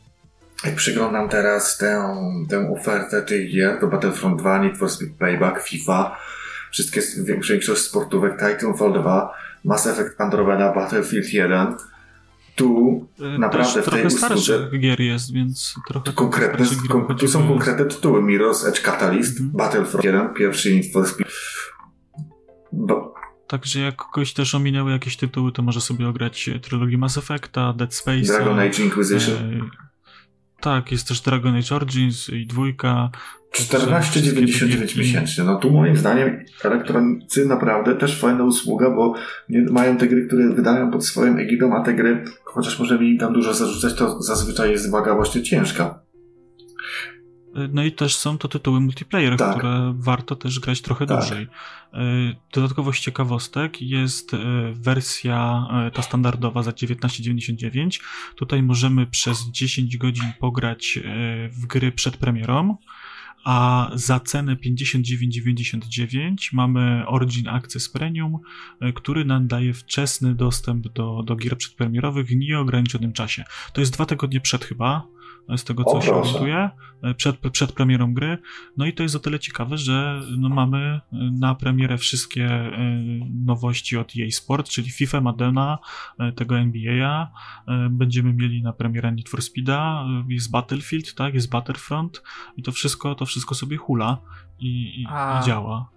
[0.64, 2.16] jak przyglądam teraz tę,
[2.48, 6.16] tę ofertę tych gier, to Battlefront 2, Need for Speed Payback, FIFA,
[6.70, 11.74] wszystkie, większość sportówek, Titanfall 2, Mass Effect Andromeda, Battlefield 1,
[12.54, 14.70] tu y, naprawdę w tej usłudze...
[14.78, 16.04] gier jest, więc trochę...
[16.04, 18.22] Tu, konkretne, kon, tu są konkretne tytuły.
[18.22, 19.56] Mirror's Edge Catalyst, mm -hmm.
[19.56, 21.30] Battlefront 1, pierwszy Need for Speed
[22.74, 23.14] bo...
[23.46, 27.94] Także jak kogoś też ominęły jakieś tytuły, to może sobie ograć trylogię Mass Effecta, Dead
[27.94, 28.26] Space.
[28.26, 29.34] Dragon Age Inquisition.
[29.34, 29.60] E,
[30.60, 33.10] tak, jest też Dragon Age Origins i dwójka.
[33.54, 35.44] 14,99 miesięcznie.
[35.44, 39.14] No tu moim zdaniem elektronicy naprawdę też fajna usługa, bo
[39.70, 43.32] mają te gry, które wydają pod swoją egidą, a te gry, chociaż możemy im tam
[43.32, 46.03] dużo zarzucać, to zazwyczaj jest waga właśnie ciężka.
[47.72, 49.56] No i też są to tytuły multiplayer, tak.
[49.56, 51.20] które warto też grać trochę tak.
[51.20, 51.46] dłużej.
[51.92, 51.98] E,
[52.52, 54.38] dodatkowo z ciekawostek jest e,
[54.72, 58.00] wersja e, ta standardowa za 19,99.
[58.36, 60.98] Tutaj możemy przez 10 godzin pograć
[61.50, 62.76] w gry przed premierą
[63.44, 68.38] a za cenę 59,99 mamy Origin Access Premium,
[68.94, 73.44] który nam daje wczesny dostęp do, do gier przedpremierowych w nieograniczonym czasie.
[73.72, 75.06] To jest dwa tygodnie przed chyba,
[75.56, 76.70] z tego co o, się orientuję,
[77.16, 78.38] przed, przed premierą gry.
[78.76, 82.70] No i to jest o tyle ciekawe, że no mamy na premierę wszystkie
[83.44, 85.78] nowości od EA Sport, czyli FIFA, Madena,
[86.36, 87.30] tego NBA,
[87.90, 92.22] będziemy mieli na premierę Need for Speeda, jest Battlefield, tak, jest Battlefront
[92.56, 94.18] i to wszystko, to wszystko sobie hula
[94.60, 95.93] i, i, i działa.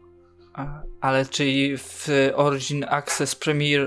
[1.01, 3.81] Ale czyli w Origin Access Premier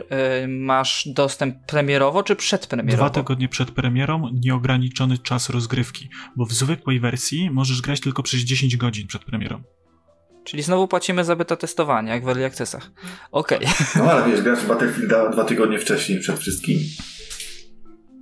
[0.44, 2.96] y, masz dostęp premierowo czy przedpremierowo?
[2.96, 8.40] Dwa tygodnie przed premierą, nieograniczony czas rozgrywki, bo w zwykłej wersji możesz grać tylko przez
[8.40, 9.62] 10 godzin przed premierą.
[10.44, 12.90] Czyli znowu płacimy za beta testowanie, jak w Early Accessach.
[13.32, 13.58] Okej.
[13.58, 13.74] Okay.
[13.96, 16.84] No ale wiesz, grasz w Battlefield dwa tygodnie wcześniej przed wszystkimi.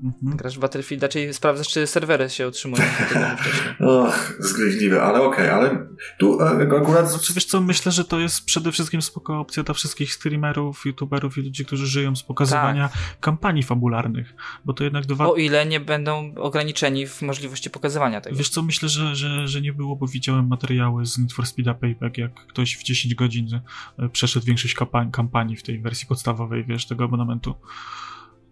[0.05, 0.37] Mhm.
[0.37, 3.75] Grasz w Battlefielda, czyli sprawdzasz, czy serwery się utrzymują wcześniej.
[3.89, 5.87] Och, zgryźliwe, ale okej, okay, ale
[6.19, 7.11] tu e, akurat...
[7.11, 11.39] Znaczy, wiesz co, myślę, że to jest przede wszystkim spoko opcja dla wszystkich streamerów, youtuberów
[11.39, 13.21] i ludzi, którzy żyją z pokazywania tak.
[13.21, 14.35] kampanii fabularnych,
[14.65, 15.27] bo to jednak dwa...
[15.27, 18.37] O ile nie będą ograniczeni w możliwości pokazywania tego.
[18.37, 21.75] Wiesz co, myślę, że, że, że nie było, bo widziałem materiały z Need for Speed'a
[21.75, 23.61] Payback, jak ktoś w 10 godzin
[23.99, 24.75] e, przeszedł większość
[25.13, 27.55] kampanii w tej wersji podstawowej, wiesz, tego abonamentu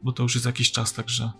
[0.06, 1.30] bo to już jest jakiś czas, także.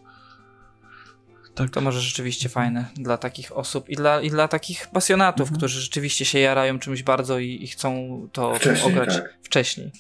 [1.55, 1.71] Tak.
[1.71, 5.59] To może rzeczywiście fajne dla takich osób i dla, i dla takich pasjonatów, mhm.
[5.59, 9.39] którzy rzeczywiście się jarają czymś bardzo i, i chcą to wcześniej, ograć tak.
[9.43, 9.93] wcześniej.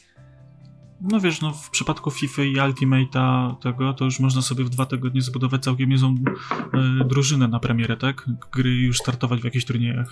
[1.00, 4.86] No wiesz, no w przypadku FIFA i Ultimate'a tego, to już można sobie w dwa
[4.86, 8.26] tygodnie zbudować całkiem niezłą y, drużynę na premierę, tak?
[8.52, 10.10] Gry już startować w jakichś turniejach.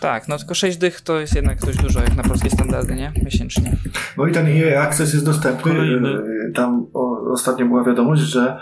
[0.00, 3.12] Tak, no tylko 6 dych to jest jednak dość dużo, jak na polskie standardy, nie?
[3.24, 3.76] Miesięcznie.
[4.16, 5.72] No i ten EA Access jest dostępny.
[5.72, 6.08] Kolejny.
[6.48, 8.60] E, tam o, ostatnio była wiadomość, że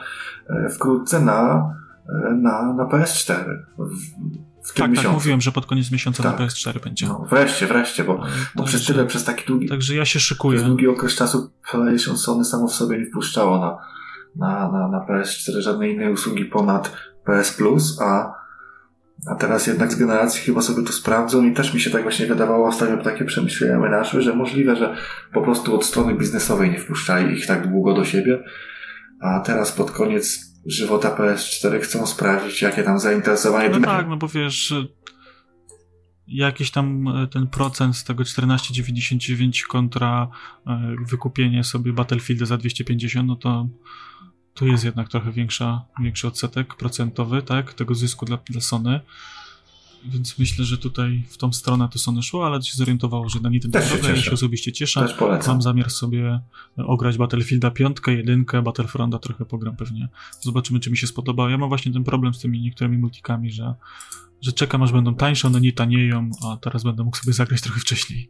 [0.48, 1.70] e, wkrótce na,
[2.08, 3.44] e, na, na PS4.
[3.78, 3.96] W,
[4.64, 5.08] w tym tak, miesiącu.
[5.08, 6.38] tak, mówiłem, że pod koniec miesiąca tak.
[6.38, 7.06] na PS4 będzie.
[7.06, 8.22] No, wreszcie, wreszcie, bo,
[8.54, 9.68] bo przez tyle, przez taki długi...
[9.68, 10.58] Także ja się szykuję.
[10.58, 13.78] Przez długi okres czasu PlayStation Sony samo w sobie nie wpuszczało na,
[14.36, 16.92] na, na, na PS4 żadnej innej usługi ponad
[17.24, 18.45] PS Plus, a
[19.30, 22.26] a teraz jednak z generacji chyba sobie to sprawdzą i też mi się tak właśnie
[22.26, 24.96] wydawało, ostatnio takie przemyślenia naszły, że możliwe, że
[25.32, 28.42] po prostu od strony biznesowej nie wpuszczali ich tak długo do siebie,
[29.20, 33.68] a teraz pod koniec żywota PS4 chcą sprawdzić, jakie tam zainteresowanie...
[33.68, 34.74] No tak, no bo wiesz,
[36.26, 40.28] jakiś tam e, ten procent z tego 14,99 kontra
[40.66, 43.68] e, wykupienie sobie Battlefielda za 250, no to
[44.56, 49.00] tu jest jednak trochę większa, większy odsetek procentowy, tak, tego zysku dla, dla Sony.
[50.04, 53.48] Więc myślę, że tutaj w tą stronę to Sony szło, ale się zorientowało, że na
[53.48, 54.08] Nintendo drogę.
[54.08, 55.14] Ja się osobiście cieszę.
[55.46, 56.40] Mam zamiar sobie
[56.76, 60.08] ograć Battlefielda 5, 1, Battlefronta trochę pogram pewnie.
[60.40, 61.50] Zobaczymy, czy mi się spodoba.
[61.50, 63.74] Ja mam właśnie ten problem z tymi niektórymi multikami, że
[64.46, 67.80] że czekam aż będą tańsze, one nie tanieją, a teraz będę mógł sobie zagrać trochę
[67.80, 68.28] wcześniej.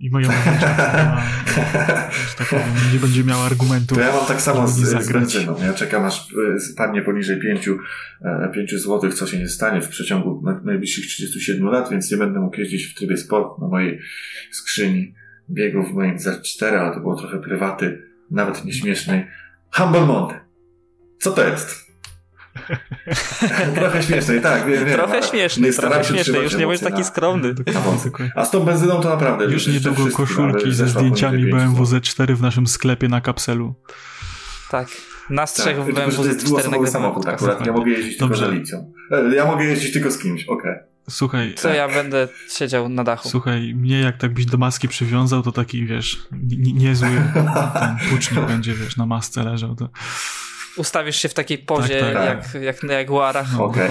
[0.00, 1.22] I moja mama
[2.38, 3.94] tak powiem, nie będzie miała argumentu.
[3.94, 5.56] To ja mam tak samo z, z benzyną.
[5.62, 7.68] Ja czekam aż y, spadnie poniżej 5,
[8.54, 12.60] 5 zł, co się nie stanie w przeciągu najbliższych 37 lat, więc nie będę mógł
[12.60, 14.00] jeździć w trybie sport na mojej
[14.50, 15.14] skrzyni
[15.50, 19.26] biegów w moim Z4, ale to było trochę prywaty, nawet nieśmiesznej.
[19.72, 20.40] Humble Monte.
[21.18, 21.85] Co to jest?
[23.74, 24.94] Trochę śmiesznej, tak, wiem, wiem.
[24.94, 27.54] Trochę śmieszny, trochę śmieszny, już nie bądź taki skromny.
[28.34, 29.44] A z tą benzyną to naprawdę...
[29.44, 33.74] Już niedługo koszulki ze zdjęciami BMW Z4 w naszym sklepie na kapselu.
[34.70, 34.88] Tak.
[35.30, 38.48] Nas tak, trzech w BMW Z4 nagrywamy samochód akurat, ja mogę jeździć Dobrze.
[38.48, 38.74] tylko z.
[39.12, 40.72] E, ja mogę jeździć tylko z kimś, okej.
[40.72, 40.96] Okay.
[41.10, 41.54] Słuchaj.
[41.54, 43.28] Co ja będę siedział na dachu.
[43.28, 46.28] Słuchaj, mnie jak tak byś do maski przywiązał, to taki, wiesz,
[46.74, 47.08] niezły
[47.80, 49.74] ten pucznik będzie, wiesz, na masce leżał.
[49.74, 49.88] To
[50.76, 52.54] ustawisz się w takiej pozie tak, tak.
[52.54, 53.52] jak, jak na jaguarach.
[53.52, 53.88] No, okay,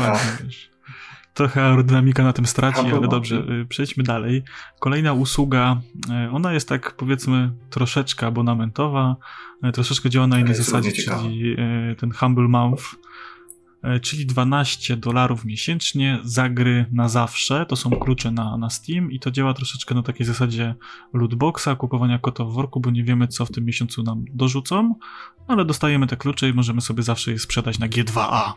[1.34, 4.44] Trochę aerodynamika na tym straci, ale dobrze, y, przejdźmy dalej.
[4.80, 5.82] Kolejna usługa,
[6.28, 9.16] y, ona jest tak powiedzmy troszeczkę abonamentowa,
[9.66, 11.56] y, troszeczkę działa na innej zasadzie, czyli
[11.98, 12.84] ten Humble Mouth,
[14.02, 17.66] czyli 12 dolarów miesięcznie za gry na zawsze.
[17.66, 20.76] To są klucze na, na Steam i to działa troszeczkę na takiej zasadzie
[21.14, 24.96] lootboxa, kupowania kota w worku, bo nie wiemy, co w tym miesiącu nam dorzucą,
[25.48, 28.52] ale dostajemy te klucze i możemy sobie zawsze je sprzedać na G2A.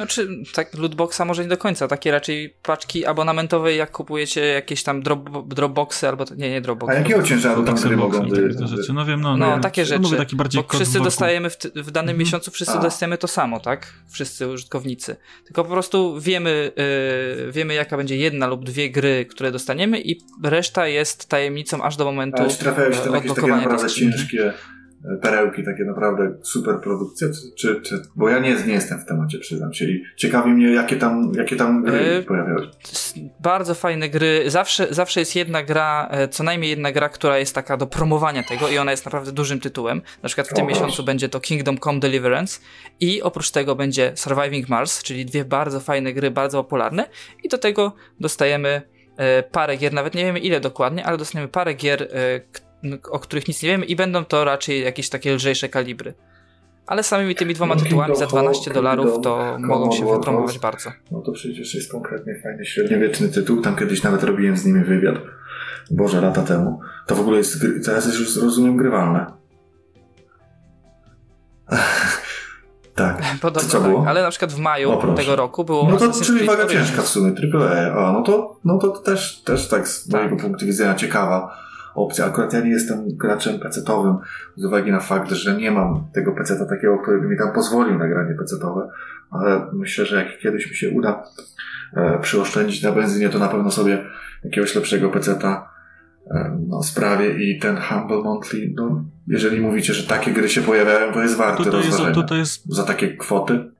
[0.00, 5.02] Znaczy, tak, lootboxa może nie do końca, takie raczej paczki abonamentowe, jak kupujecie jakieś tam
[5.02, 6.96] drop, dropboxy albo, nie, nie dropboxy.
[6.96, 8.28] A jakiego ciężaru tam gry mogą
[8.66, 8.92] rzeczy?
[8.92, 9.60] No wiem, no, no wiem.
[9.60, 12.18] takie rzeczy, taki bardziej bo wszyscy dostajemy w, w danym mhm.
[12.18, 12.82] miesiącu, wszyscy A.
[12.82, 13.92] dostajemy to samo, tak?
[14.10, 15.16] Wszyscy użytkownicy.
[15.44, 16.72] Tylko po prostu wiemy,
[17.36, 21.96] yy, wiemy jaka będzie jedna lub dwie gry, które dostaniemy i reszta jest tajemnicą aż
[21.96, 24.52] do momentu Ale trafiają się tam jakieś takie naprawdę ciężkie
[25.22, 29.72] perełki, takie naprawdę super produkcje, czy, czy, bo ja nie, nie jestem w temacie, przyznam
[29.72, 29.84] się.
[29.84, 32.70] I ciekawi mnie, jakie tam, jakie tam gry yy, pojawiały się.
[33.40, 37.54] Bardzo fajne gry, zawsze, zawsze jest jedna gra, e, co najmniej jedna gra, która jest
[37.54, 40.68] taka do promowania tego i ona jest naprawdę dużym tytułem, na przykład w tym o,
[40.68, 42.60] miesiącu będzie to Kingdom Come Deliverance
[43.00, 47.06] i oprócz tego będzie Surviving Mars, czyli dwie bardzo fajne gry, bardzo popularne
[47.44, 48.82] i do tego dostajemy
[49.16, 52.08] e, parę gier, nawet nie wiemy ile dokładnie, ale dostaniemy parę gier,
[53.10, 56.14] o których nic nie wiemy i będą to raczej jakieś takie lżejsze kalibry.
[56.86, 60.90] Ale samymi tymi dwoma no, tytułami za 12 dolarów to mogą się wypromować bardzo.
[61.10, 63.62] No to przecież jest konkretnie fajny średniowieczny tytuł.
[63.62, 65.14] Tam kiedyś nawet robiłem z nimi wywiad.
[65.90, 66.80] Boże, lata temu.
[67.06, 69.26] To w ogóle jest, teraz jest już rozumiem grywalne.
[72.94, 73.22] tak.
[73.42, 73.88] Podobno co tak.
[73.88, 74.04] było?
[74.08, 77.08] Ale na przykład w maju o, tego roku było No to czyli waga ciężka w
[77.08, 78.08] sumie, AAA.
[78.08, 80.20] A, no to, no to też, też tak z tak.
[80.20, 82.26] mojego punktu widzenia ciekawa opcja.
[82.26, 84.16] Akurat ja nie jestem graczem pecetowym
[84.56, 87.98] z uwagi na fakt, że nie mam tego peceta takiego, który by mi tam pozwolił
[87.98, 88.90] na granie pecetowe,
[89.30, 91.24] ale myślę, że jak kiedyś mi się uda
[91.96, 94.04] e, przyoszczędzić na benzynie, to na pewno sobie
[94.44, 95.70] jakiegoś lepszego peceta
[96.30, 101.12] e, no, sprawię i ten Humble Monthly, no, jeżeli mówicie, że takie gry się pojawiają,
[101.12, 102.08] to jest warte rozważenia.
[102.08, 102.74] Jest, tutaj jest...
[102.74, 103.70] Za takie kwoty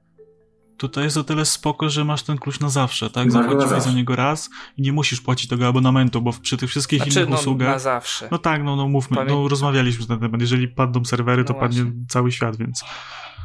[0.80, 3.32] Tutaj jest o tyle spoko, że masz ten klucz na zawsze, tak?
[3.32, 7.18] Zapłaciłeś za niego raz i nie musisz płacić tego abonamentu, bo przy tych wszystkich znaczy,
[7.20, 7.68] innych no, usługach...
[7.68, 8.28] na zawsze.
[8.30, 9.30] No tak, no, no mówmy, Pamię...
[9.30, 10.40] no rozmawialiśmy na ten temat.
[10.40, 12.84] Jeżeli padną serwery, to no padnie cały świat, więc...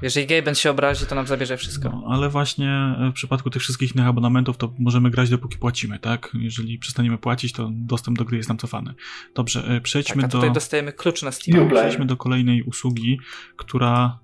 [0.01, 1.89] Jeżeli Gaben się obrazi, to nam zabierze wszystko.
[1.89, 5.99] No, ale właśnie e, w przypadku tych wszystkich innych abonamentów, to możemy grać dopóki płacimy,
[5.99, 6.29] tak?
[6.33, 8.93] Jeżeli przestaniemy płacić, to dostęp do gry jest nam cofany.
[9.35, 10.53] Dobrze, e, przejdźmy tak, a tutaj do...
[10.53, 11.69] dostajemy klucz na Steam.
[11.69, 13.19] Przejdźmy do kolejnej usługi,
[13.55, 14.19] która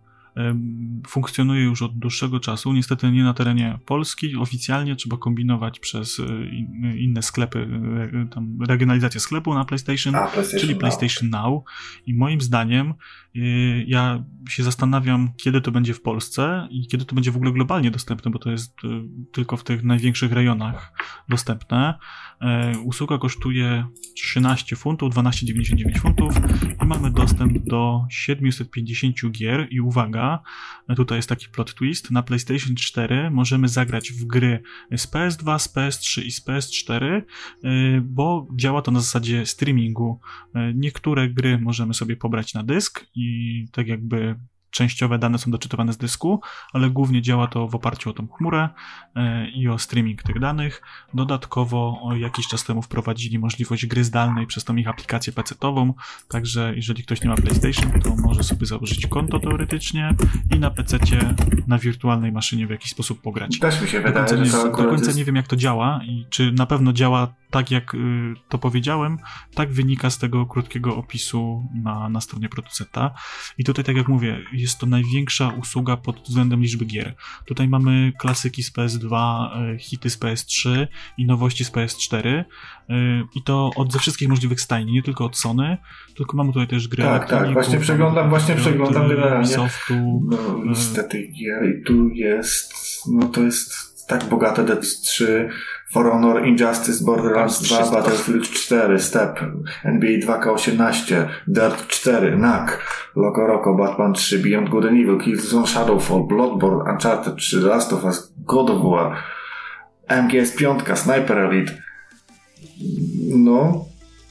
[1.08, 2.74] funkcjonuje już od dłuższego czasu.
[2.74, 4.36] Niestety nie na terenie Polski.
[4.36, 7.68] Oficjalnie trzeba kombinować przez e, inne sklepy,
[8.14, 10.80] e, tam regionalizację sklepu na PlayStation, A, PlayStation czyli Now.
[10.80, 11.64] PlayStation Now.
[12.06, 12.94] I moim zdaniem
[13.36, 13.40] e,
[13.88, 17.92] ja się zastanawiam, kiedy to będzie w Polsce i kiedy to będzie w ogóle globalnie
[17.92, 18.78] dostępne, bo to jest
[19.32, 20.94] tylko w tych największych rejonach
[21.30, 22.00] dostępne.
[22.84, 23.86] Usługa kosztuje
[24.16, 26.36] 13 funtów, 12,99 funtów
[26.84, 30.40] i mamy dostęp do 750 gier i uwaga,
[30.96, 35.76] tutaj jest taki plot twist, na PlayStation 4 możemy zagrać w gry z PS2, z
[35.76, 37.22] PS3 i z PS4,
[37.66, 40.20] y, bo działa to na zasadzie streamingu.
[40.56, 44.36] Y, niektóre gry możemy sobie pobrać na dysk i tak jakby
[44.72, 46.42] częściowe dane są doczytywane z dysku,
[46.74, 48.70] ale głównie działa to w oparciu o tą chmurę
[49.16, 50.82] e, i o streaming tych danych.
[51.14, 55.94] Dodatkowo jakiś czas temu wprowadzili możliwość gry zdalnej przez tą ich aplikację PC-ową,
[56.28, 60.16] także jeżeli ktoś nie ma PlayStation, to może sobie założyć konto teoretycznie
[60.56, 61.00] i na PC
[61.68, 63.60] na wirtualnej maszynie w jakiś sposób pograć.
[63.60, 65.18] Też mi się wydaje, do końca, nie, do końca jest...
[65.18, 67.98] nie wiem jak to działa i czy na pewno działa tak jak y,
[68.50, 69.18] to powiedziałem,
[69.56, 73.14] tak wynika z tego krótkiego opisu na, na stronie producenta.
[73.58, 77.16] I tutaj, tak jak mówię, jest to największa usługa pod względem liczby gier.
[77.46, 80.88] Tutaj mamy klasyki z PS2, y, hity z PS3
[81.18, 82.28] i nowości z PS4.
[82.28, 82.44] Y,
[83.36, 85.78] I to od ze wszystkich możliwych stajni, nie tylko od Sony,
[86.16, 87.04] tylko mamy tutaj też gry.
[87.04, 89.48] Tak, tak, właśnie przeglądam, właśnie przeglądam generalnie.
[89.48, 90.22] Softu.
[90.30, 92.74] No, niestety gier i tu jest,
[93.12, 95.50] no to jest tak bogate Dead 3,
[95.92, 99.40] For Honor, Injustice, Borderlands 2, Battlefield 4, Step,
[99.84, 102.80] NBA 2K18, Dirt 4, NAC,
[103.16, 108.04] Loco Roco, Batman 3, Beyond Good and Evil, Killzone Shadowfall, Bloodborne, Uncharted 3, Last of
[108.04, 109.18] Us, God of War,
[110.10, 111.72] MGS 5, Sniper Elite.
[113.34, 113.88] No,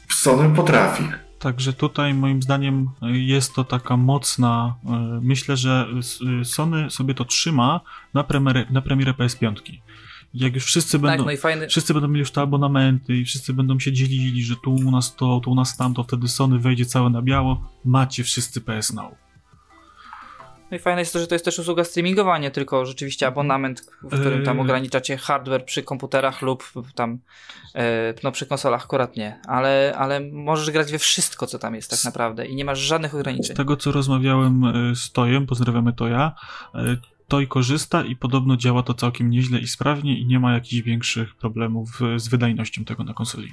[0.08, 1.29] Sony potrafi.
[1.40, 4.74] Także tutaj moim zdaniem jest to taka mocna.
[4.86, 5.86] E, myślę, że
[6.44, 7.80] Sony sobie to trzyma
[8.14, 9.54] na premierę, na premierę PS5
[10.34, 11.68] jak już wszyscy tak, będą, no fajny...
[11.68, 15.16] wszyscy będą mieli już te abonamenty i wszyscy będą się dzielili, że tu u nas
[15.16, 19.29] to, tu u nas tamto, wtedy Sony wejdzie całe na biało, macie wszyscy PS Now.
[20.70, 23.90] No i fajne jest to, że to jest też usługa streamingowa, nie tylko rzeczywiście abonament,
[24.02, 24.62] w którym tam yy.
[24.62, 27.18] ograniczacie hardware przy komputerach lub tam
[27.74, 31.90] e, no przy konsolach akurat nie, ale, ale możesz grać we wszystko, co tam jest
[31.90, 33.54] tak naprawdę i nie masz żadnych ograniczeń.
[33.54, 36.32] Z tego, co rozmawiałem e, z Tojem, pozdrawiamy Toja,
[36.74, 36.96] e,
[37.28, 40.82] to i korzysta i podobno działa to całkiem nieźle i sprawnie i nie ma jakichś
[40.82, 43.52] większych problemów z wydajnością tego na konsoli.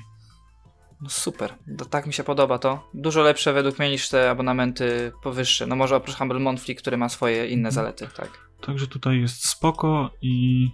[1.02, 1.54] No super,
[1.90, 2.90] tak mi się podoba to.
[2.94, 5.68] Dużo lepsze według mnie niż te abonamenty powyższe.
[5.68, 7.72] No może oprócz Humble Monthly, który ma swoje inne mhm.
[7.72, 8.48] zalety, tak.
[8.62, 10.68] Także tutaj jest spoko i,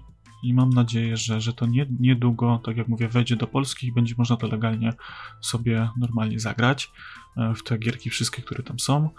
[0.43, 3.93] i mam nadzieję, że, że to nie, niedługo, tak jak mówię, wejdzie do Polski i
[3.93, 4.93] będzie można to legalnie
[5.41, 6.91] sobie normalnie zagrać
[7.38, 9.09] e, w te gierki wszystkie, które tam są.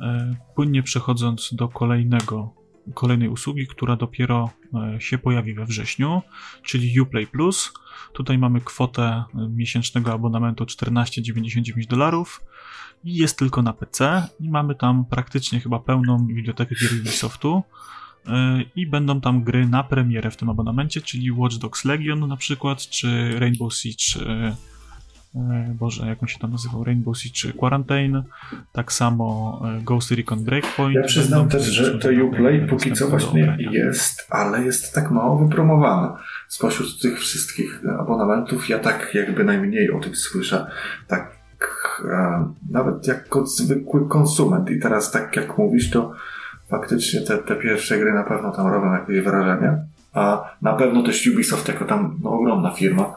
[0.00, 2.63] E, płynnie przechodząc do kolejnego
[2.94, 6.22] kolejnej usługi, która dopiero e, się pojawi we wrześniu,
[6.62, 7.72] czyli Uplay Plus.
[8.12, 12.40] Tutaj mamy kwotę miesięcznego abonamentu 14,99 dolarów
[13.04, 17.62] i jest tylko na PC i mamy tam praktycznie chyba pełną bibliotekę gier Ubisoftu
[18.76, 22.88] i będą tam gry na premierę w tym abonamencie, czyli Watch Dogs Legion na przykład,
[22.88, 24.56] czy Rainbow Siege E,
[25.78, 28.22] Boże, jak on się tam nazywał, Rainbow Siege Quarantine,
[28.72, 30.96] tak samo e, Ghost Recon Breakpoint.
[30.96, 36.12] Ja przyznam też, że to Uplay póki co właśnie jest, ale jest tak mało wypromowane.
[36.48, 40.66] Spośród tych wszystkich abonamentów ja tak jakby najmniej o tym słyszę.
[41.08, 41.36] Tak
[42.12, 46.12] e, nawet jako zwykły konsument i teraz tak jak mówisz, to
[46.68, 49.78] faktycznie te, te pierwsze gry na pewno tam robią jakieś wrażenie.
[50.12, 53.14] A na pewno też Ubisoft jako tam no, ogromna firma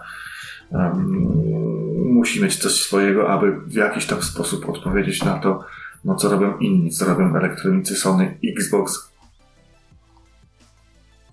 [0.71, 1.86] um,
[2.17, 5.63] musi mieć coś swojego, aby w jakiś tam sposób odpowiedzieć na to,
[6.05, 9.11] no co robią inni, co robią elektronicy Sony, Xbox,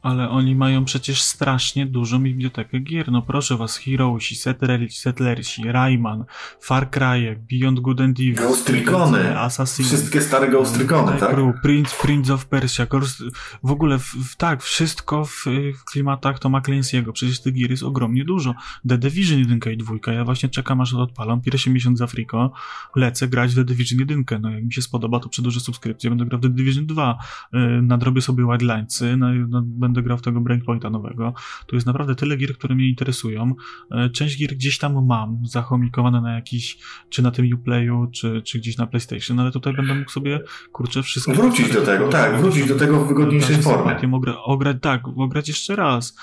[0.05, 3.13] ale oni mają przecież strasznie dużą bibliotekę gier.
[3.13, 6.25] No proszę was, Heroesi, Settlersi, Settlersi Rayman,
[6.61, 11.37] Far Cry, Beyond Good and Evil, Ghost Recony, Assassin, wszystkie stare Ghost Recony, tak?
[11.63, 12.87] Prince, Prince of Persia,
[13.63, 15.45] w ogóle w, w, tak, wszystko w,
[15.79, 17.13] w klimatach Toma Clancy'ego.
[17.13, 18.55] Przecież tych gier jest ogromnie dużo.
[18.89, 21.41] The Division 1 i 2, ja właśnie czekam aż odpalam.
[21.41, 22.53] Pierwszy miesiąc z Afriko,
[22.97, 24.25] lecę grać w The Division 1.
[24.41, 27.19] No jak mi się spodoba, to przedłużę subskrypcję, będę grał w The Division 2.
[27.53, 31.35] Yy, nadrobię sobie Wildlinesy, no, no, będę będę grał w tego Breakpointa nowego.
[31.67, 33.55] Tu jest naprawdę tyle gier, które mnie interesują.
[33.91, 36.79] E, część gier gdzieś tam mam zachomikowane na jakiś,
[37.09, 40.41] czy na tym Uplayu, czy, czy gdzieś na PlayStation, ale tutaj będę mógł sobie,
[40.73, 41.35] kurczę, wszystko...
[41.35, 43.95] Wrócić do tego, tak, wrócić do tego w wygodniejszej formie.
[44.45, 46.17] Ograć, tak, ograć jeszcze raz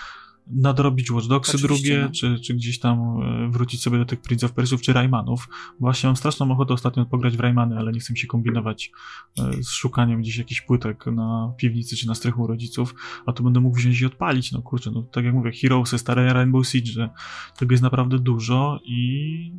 [0.48, 2.10] nadrobić Watch Dogsy drugie, no.
[2.10, 5.50] czy, czy gdzieś tam e, wrócić sobie do tych Prince of Persiów, czy Raymanów.
[5.80, 8.92] Właśnie mam straszną ochotę ostatnio pograć w Raymany, ale nie chcę się kombinować
[9.40, 13.60] e, z szukaniem gdzieś jakichś płytek na piwnicy, czy na strychu rodziców, a tu będę
[13.60, 14.52] mógł wziąć i odpalić.
[14.52, 17.10] No kurczę, no tak jak mówię, Heroesy, stare Rainbow Siege,
[17.58, 19.52] tego jest naprawdę dużo i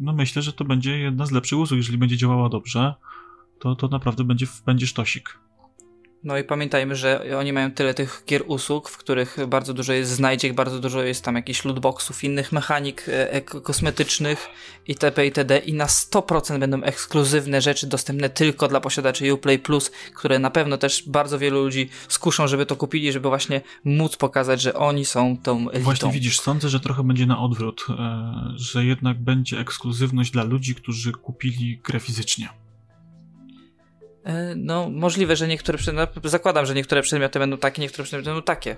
[0.00, 1.76] no myślę, że to będzie jedna z lepszych usług.
[1.76, 2.94] Jeżeli będzie działała dobrze,
[3.58, 5.38] to, to naprawdę będzie, będzie sztosik.
[6.24, 10.10] No i pamiętajmy, że oni mają tyle tych gier usług, w których bardzo dużo jest
[10.10, 14.48] znajdziek, bardzo dużo jest tam jakichś lootboxów, innych mechanik e, kosmetycznych
[14.88, 15.24] itp.
[15.24, 15.58] itd.
[15.58, 20.78] I na 100% będą ekskluzywne rzeczy dostępne tylko dla posiadaczy Uplay Plus, które na pewno
[20.78, 25.36] też bardzo wielu ludzi skuszą, żeby to kupili, żeby właśnie móc pokazać, że oni są
[25.42, 25.84] tą elitą.
[25.84, 30.74] Właśnie widzisz, sądzę, że trochę będzie na odwrót, e, że jednak będzie ekskluzywność dla ludzi,
[30.74, 32.48] którzy kupili grę fizycznie.
[34.28, 38.42] E, no, możliwe, że niektóre przedmioty, zakładam, że niektóre przedmioty będą takie, niektóre przedmioty będą
[38.42, 38.76] takie.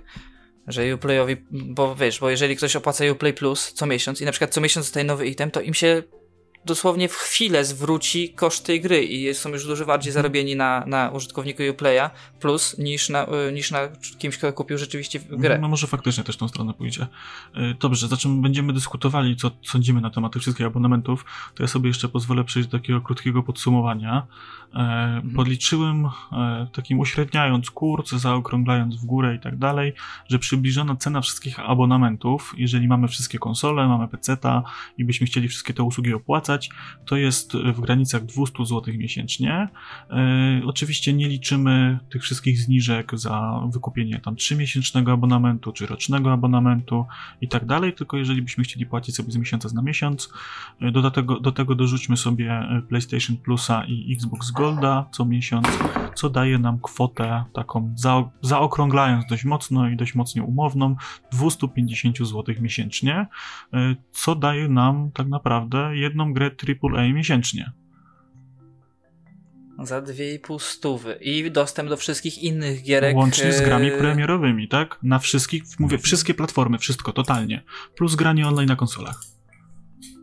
[0.67, 4.51] Że Uplayowi, bo wiesz, bo jeżeli ktoś opłaca Uplay Plus co miesiąc i na przykład
[4.51, 6.03] co miesiąc dostaje nowy item, to im się
[6.65, 10.23] dosłownie w chwilę zwróci koszt tej gry i są już dużo bardziej mhm.
[10.23, 13.89] zarobieni na, na użytkowniku Uplaya plus niż na, y, niż na
[14.19, 15.59] kimś, kto kupił rzeczywiście grę.
[15.59, 17.07] No może faktycznie też tą stronę pójdzie.
[17.57, 21.25] Y, dobrze, za czym będziemy dyskutowali, co sądzimy na temat tych wszystkich abonamentów,
[21.55, 24.27] to ja sobie jeszcze pozwolę przejść do takiego krótkiego podsumowania.
[24.75, 25.35] E, mhm.
[25.35, 29.93] Podliczyłem, e, takim uśredniając kurs, zaokrąglając w górę i tak dalej,
[30.29, 34.63] że przybliżona cena wszystkich abonamentów, jeżeli mamy wszystkie konsole, mamy PC-ta
[34.99, 36.71] i byśmy chcieli wszystkie te usługi opłacać,
[37.07, 39.69] to jest w granicach 200 zł miesięcznie.
[40.11, 47.07] E, oczywiście nie liczymy tych wszystkich zniżek za wykupienie tam 3-miesięcznego abonamentu, czy rocznego abonamentu
[47.41, 50.33] i tak dalej, tylko jeżeli byśmy chcieli płacić sobie z miesiąca na miesiąc,
[50.93, 55.67] do tego, do tego dorzućmy sobie PlayStation Plusa i Xbox Golda co miesiąc,
[56.15, 60.97] co daje nam kwotę taką za, zaokrąglając dość mocno i dość mocno umowną
[61.33, 63.27] 250 zł miesięcznie,
[63.75, 66.51] e, co daje nam tak naprawdę jedną grę
[66.85, 67.73] AAA miesięcznie.
[69.83, 71.19] Za 2,5 stówy.
[71.21, 73.17] I dostęp do wszystkich innych gierek.
[73.17, 74.99] Łącznie z grami e, premierowymi, tak?
[75.03, 77.63] Na wszystkich, mówię, wszystkie platformy, wszystko, totalnie.
[77.97, 79.40] Plus granie online na konsolach.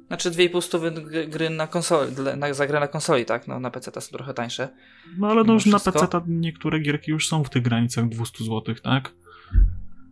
[0.08, 0.92] Znaczy 2,5 stówy
[1.28, 3.48] gry na konsoli, na, za grę na konsoli, tak?
[3.48, 4.70] No, na PC są trochę tańsze.
[5.18, 8.76] No ale no już na PC niektóre gierki już są w tych granicach 200 zł,
[8.84, 9.12] tak?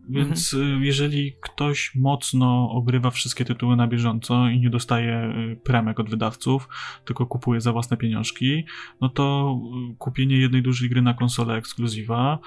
[0.08, 0.82] Więc mhm.
[0.82, 6.10] Y, jeżeli ktoś mocno ogrywa wszystkie tytuły na bieżąco i nie dostaje y, premek od
[6.10, 6.68] wydawców,
[7.04, 8.64] tylko kupuje za własne pieniążki,
[9.00, 9.56] no to
[9.92, 12.38] y, kupienie jednej dużej gry na konsolę ekskluzywa,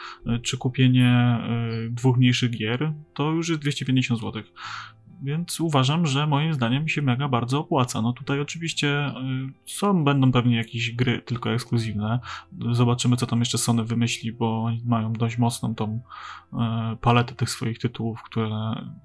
[0.41, 1.39] czy kupienie
[1.89, 4.43] dwóch mniejszych gier, to już jest 250 zł.
[5.21, 8.01] Więc uważam, że moim zdaniem się mega bardzo opłaca.
[8.01, 12.19] No tutaj oczywiście y, są, będą pewnie jakieś gry tylko ekskluzywne.
[12.71, 16.01] Zobaczymy, co tam jeszcze Sony wymyśli, bo oni mają dość mocną tą
[16.53, 16.57] y,
[17.01, 18.49] paletę tych swoich tytułów, które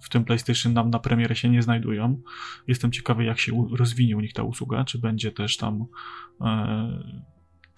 [0.00, 2.20] w tym PlayStation nam na premierę się nie znajdują.
[2.66, 6.44] Jestem ciekawy, jak się rozwinie u nich ta usługa, czy będzie też tam y,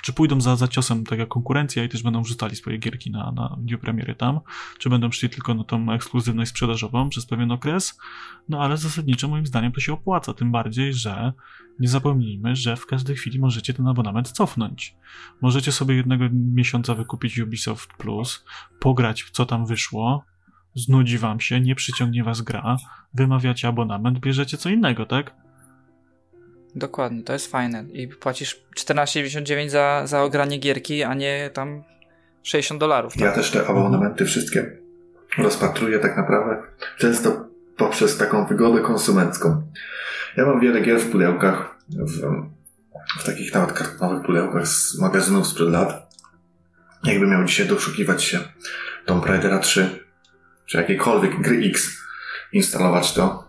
[0.03, 3.33] czy pójdą za, za ciosem tak jak konkurencja i też będą wrzucali swoje gierki na,
[3.33, 4.41] na dniu premiery tam,
[4.79, 7.99] czy będą szli tylko na tą ekskluzywność sprzedażową przez pewien okres,
[8.49, 11.33] no ale zasadniczo moim zdaniem to się opłaca, tym bardziej, że
[11.79, 14.97] nie zapomnijmy, że w każdej chwili możecie ten abonament cofnąć.
[15.41, 18.45] Możecie sobie jednego miesiąca wykupić Ubisoft Plus,
[18.81, 20.25] pograć w co tam wyszło,
[20.75, 22.77] znudzi wam się, nie przyciągnie was gra,
[23.15, 25.46] wymawiacie abonament, bierzecie co innego, tak?
[26.77, 27.85] Dokładnie, to jest fajne.
[27.93, 31.85] I płacisz 14,99 za, za ogranie gierki, a nie tam
[32.43, 33.13] 60 dolarów.
[33.13, 33.23] Tak?
[33.23, 34.71] Ja też te abonamenty wszystkie
[35.39, 36.63] rozpatruję tak naprawdę
[36.99, 39.63] często poprzez taką wygodę konsumencką.
[40.37, 42.21] Ja mam wiele gier w pudełkach, w,
[43.21, 46.17] w takich nawet kartonowych pudełkach z magazynów sprzed lat.
[47.05, 48.39] Jakby miał dzisiaj doszukiwać się
[49.07, 50.05] Tomb Raidera 3,
[50.67, 51.99] czy jakiejkolwiek gry X,
[52.53, 53.49] instalować to,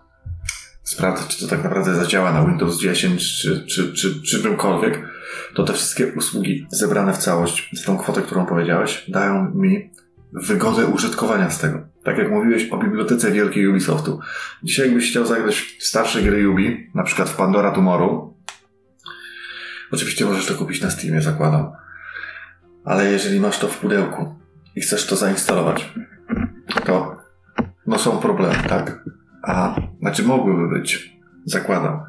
[0.87, 5.09] sprawdzać, czy to tak naprawdę zadziała na Windows 10, czy, czy, czy, czy czymkolwiek,
[5.53, 9.91] to te wszystkie usługi zebrane w całość, z tą kwotę, którą powiedziałeś, dają mi
[10.33, 11.79] wygodę użytkowania z tego.
[12.03, 14.19] Tak jak mówiłeś o bibliotece wielkiej Ubisoftu.
[14.63, 18.33] Dzisiaj jakbyś chciał zagrać starsze gry Ubi, na przykład w Pandora Tomorrow,
[19.91, 21.71] oczywiście możesz to kupić na Steamie, zakładam.
[22.85, 24.35] Ale jeżeli masz to w pudełku
[24.75, 25.93] i chcesz to zainstalować,
[26.85, 27.17] to
[27.87, 29.03] no są problemy, tak?
[29.47, 31.99] A, znaczy mogłyby być, zakładam.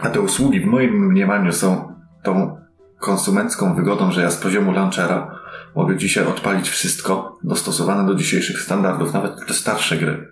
[0.00, 2.60] A te usługi w moim mniemaniu są tą
[2.98, 5.40] konsumencką wygodą, że ja z poziomu launchera
[5.76, 10.28] mogę dzisiaj odpalić wszystko dostosowane do dzisiejszych standardów, nawet te starsze gry.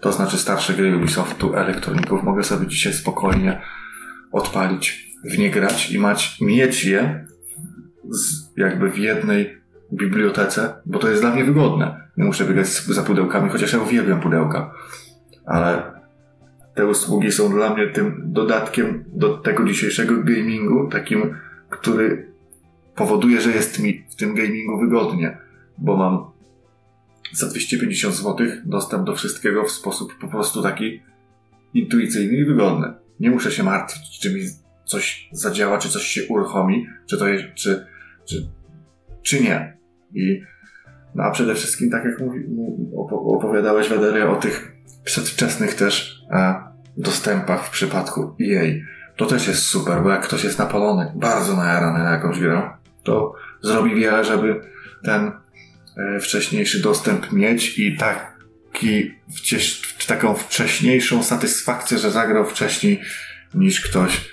[0.00, 3.60] To znaczy starsze gry Ubisoftu, elektroników mogę sobie dzisiaj spokojnie
[4.32, 7.26] odpalić, w nie grać i mać, mieć je
[8.10, 9.58] z, jakby w jednej
[9.92, 12.08] bibliotece, bo to jest dla mnie wygodne.
[12.16, 14.74] Nie muszę biegać za pudełkami, chociaż ja uwielbiam pudełka.
[15.48, 15.82] Ale
[16.74, 21.34] te usługi są dla mnie tym dodatkiem do tego dzisiejszego gamingu, takim,
[21.70, 22.32] który
[22.94, 25.38] powoduje, że jest mi w tym gamingu wygodnie,
[25.78, 26.30] bo mam
[27.32, 31.02] za 250 zł dostęp do wszystkiego w sposób po prostu taki
[31.74, 32.92] intuicyjny i wygodny.
[33.20, 34.40] Nie muszę się martwić, czy mi
[34.84, 37.86] coś zadziała, czy coś się uruchomi, czy to jest, czy,
[38.28, 38.48] czy,
[39.22, 39.78] czy nie.
[40.14, 40.40] I,
[41.14, 42.40] no a przede wszystkim, tak jak mówi,
[43.10, 44.77] opowiadałeś, Wedery, o tych
[45.08, 46.54] przedwczesnych też e,
[46.96, 48.64] dostępach w przypadku EA.
[49.16, 52.70] To też jest super, bo jak ktoś jest napalony, bardzo najarany na jakąś grę,
[53.02, 54.60] to zrobi wiele, żeby
[55.04, 55.32] ten
[55.96, 63.00] e, wcześniejszy dostęp mieć i taki, wcieś, taką wcześniejszą satysfakcję, że zagrał wcześniej
[63.54, 64.30] niż ktoś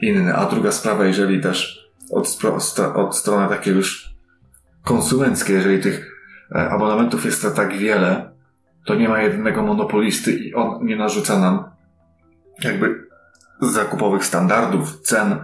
[0.00, 0.34] inny.
[0.34, 2.38] A druga sprawa, jeżeli też od,
[2.94, 4.14] od strony takiej już
[4.84, 6.16] konsumenckiej, jeżeli tych
[6.54, 8.29] e, abonamentów jest tak wiele,
[8.86, 11.64] to nie ma jednego monopolisty i on nie narzuca nam
[12.64, 13.10] jakby
[13.60, 15.36] zakupowych standardów, cen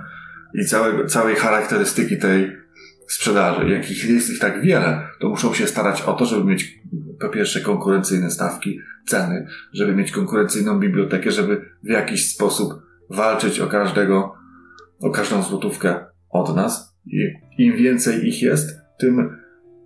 [0.54, 2.56] i całego, całej charakterystyki tej
[3.08, 3.68] sprzedaży.
[3.68, 6.78] Jakich jest ich tak wiele, to muszą się starać o to, żeby mieć
[7.20, 12.72] po pierwsze konkurencyjne stawki, ceny, żeby mieć konkurencyjną bibliotekę, żeby w jakiś sposób
[13.10, 14.34] walczyć o każdego,
[15.00, 16.96] o każdą złotówkę od nas.
[17.06, 17.18] I
[17.58, 19.38] im więcej ich jest, tym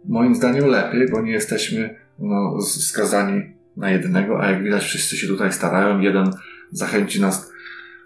[0.08, 3.42] moim zdaniem lepiej, bo nie jesteśmy no, skazani
[3.76, 6.00] na jednego, a jak widać wszyscy się tutaj starają.
[6.00, 6.30] Jeden
[6.70, 7.50] zachęci nas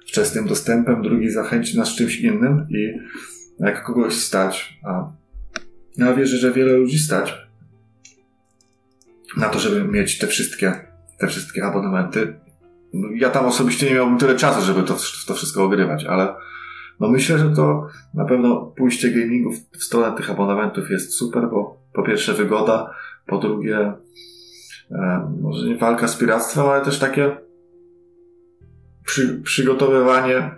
[0.06, 2.92] wczesnym dostępem, drugi zachęci nas czymś innym i
[3.58, 5.12] jak kogoś stać, a
[5.96, 7.34] ja wierzę, że wiele ludzi stać
[9.36, 10.72] na to, żeby mieć te wszystkie,
[11.18, 12.34] te wszystkie abonamenty.
[12.92, 14.96] No, ja tam osobiście nie miałbym tyle czasu, żeby to,
[15.26, 16.34] to wszystko ogrywać, ale
[17.00, 21.48] no myślę, że to na pewno pójście gamingu w, w stronę tych abonamentów jest super,
[21.50, 22.94] bo po pierwsze wygoda,
[23.26, 23.92] po drugie
[24.90, 27.36] e, może nie walka z piractwem, ale też takie
[29.04, 30.50] przy, przygotowywanie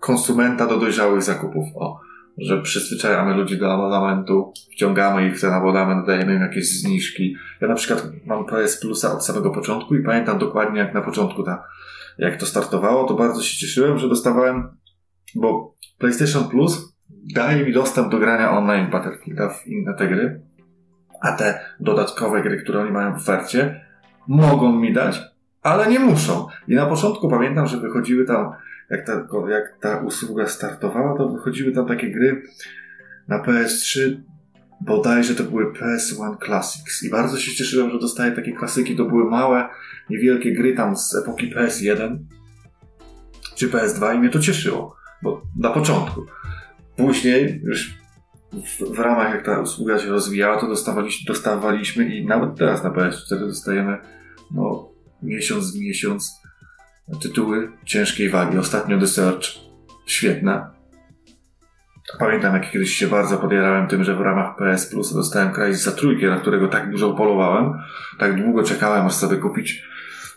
[0.00, 1.66] konsumenta do dojrzałych zakupów.
[1.74, 2.00] O,
[2.38, 7.36] że przyzwyczajamy ludzi do abonamentu, wciągamy ich w ten abonament, dajemy im jakieś zniżki.
[7.60, 11.42] Ja na przykład mam PS Plusa od samego początku i pamiętam dokładnie jak na początku
[11.42, 11.64] ta,
[12.18, 14.76] jak to startowało, to bardzo się cieszyłem, że dostawałem,
[15.34, 16.96] bo PlayStation Plus
[17.34, 20.42] daje mi dostęp do grania online Battlefielda w inne te gry,
[21.20, 23.84] a te dodatkowe gry, które oni mają w ofercie,
[24.28, 25.22] mogą mi dać,
[25.62, 26.46] ale nie muszą.
[26.68, 28.52] I na początku pamiętam, że wychodziły tam,
[28.90, 29.12] jak ta,
[29.48, 32.42] jak ta usługa startowała, to wychodziły tam takie gry
[33.28, 34.20] na PS3,
[34.80, 37.02] bodajże to były PS1 Classics.
[37.02, 38.96] I bardzo się cieszyłem, że dostaję takie klasyki.
[38.96, 39.68] To były małe,
[40.10, 42.18] niewielkie gry tam z epoki PS1
[43.54, 46.26] czy PS2 i mnie to cieszyło, bo na początku.
[46.96, 47.99] Później już
[48.52, 52.90] w, w, ramach jak ta usługa się rozwijała, to dostawaliśmy, dostawaliśmy i nawet teraz na
[52.90, 53.98] PS4 dostajemy
[54.50, 54.88] no,
[55.22, 56.40] miesiąc w miesiąc
[57.22, 58.58] tytuły ciężkiej wagi.
[58.58, 59.44] Ostatnio The Search,
[60.06, 60.70] świetne.
[62.18, 65.92] Pamiętam, jak kiedyś się bardzo podjarałem tym, że w ramach PS Plus dostałem Crysis za
[65.92, 67.72] trójkę, na którego tak dużo polowałem,
[68.18, 69.82] tak długo czekałem, aż sobie kupić,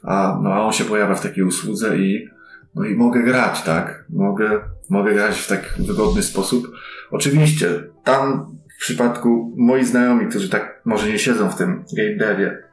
[0.03, 2.29] a, no, a on się pojawia w takiej usłudze i,
[2.75, 4.05] no i mogę grać, tak?
[4.09, 6.67] Mogę, mogę grać w tak wygodny sposób.
[7.11, 7.67] Oczywiście,
[8.03, 12.63] tam w przypadku moi znajomi, którzy tak może nie siedzą w tym game devie,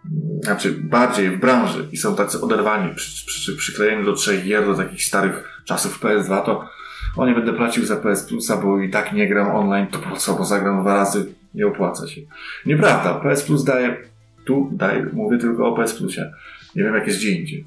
[0.43, 4.75] znaczy bardziej w branży i są tacy oderwani, przy, przy, przyklejeni do trzech gier, do
[4.75, 6.69] takich starych czasów PS2, to
[7.17, 10.17] o nie będę płacił za PS Plusa, bo i tak nie gram online, to po
[10.17, 12.21] co, bo zagram dwa razy, nie opłaca się.
[12.67, 13.97] Nieprawda, PS Plus daje,
[14.45, 16.33] tu daje, mówię tylko o PS Plusie,
[16.77, 17.67] nie wiem jak jest gdzie indziej.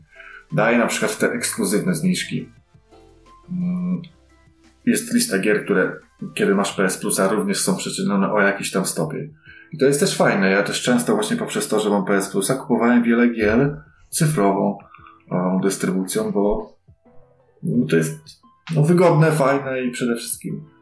[0.53, 2.49] Daje na przykład te ekskluzywne zniżki.
[3.51, 4.01] Mm,
[4.85, 5.95] jest lista gier, które
[6.33, 9.29] kiedy masz PS Plusa również są przeczynione o jakiś tam stopie.
[9.71, 10.51] I to jest też fajne.
[10.51, 14.77] Ja też często właśnie poprzez to, że mam PS Plusa kupowałem wiele gier cyfrową
[15.63, 16.73] dystrybucją, bo
[17.63, 18.19] no, to jest
[18.75, 20.72] no, wygodne, fajne i przede wszystkim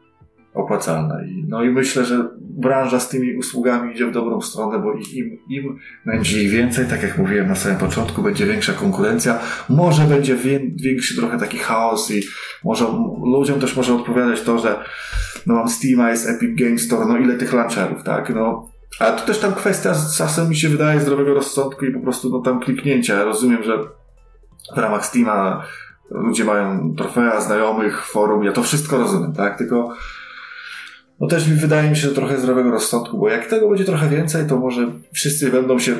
[0.54, 1.28] opłacalne.
[1.28, 5.38] I, no i myślę, że branża z tymi usługami idzie w dobrą stronę, bo im,
[5.48, 9.38] im będzie ich więcej, tak jak mówiłem na samym początku, będzie większa konkurencja,
[9.68, 10.36] może będzie
[10.74, 12.22] większy trochę taki chaos i
[12.64, 12.84] może
[13.24, 14.84] ludziom też może odpowiadać to, że
[15.46, 18.34] no mam Steama, jest Epic Games Store, no ile tych launcherów, tak?
[18.34, 22.30] No, a to też tam kwestia czasem mi się wydaje zdrowego rozsądku i po prostu
[22.30, 23.14] no tam kliknięcia.
[23.14, 23.78] Ja rozumiem, że
[24.74, 25.62] w ramach Steama
[26.10, 29.58] ludzie mają trofea, znajomych, forum, ja to wszystko rozumiem, tak?
[29.58, 29.94] Tylko
[31.22, 34.08] no też mi wydaje mi się, że trochę zdrowego rozsądku, bo jak tego będzie trochę
[34.08, 35.96] więcej, to może wszyscy będą się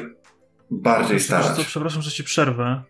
[0.71, 1.57] bardziej starać.
[1.57, 2.83] To, przepraszam, że ci przerwę,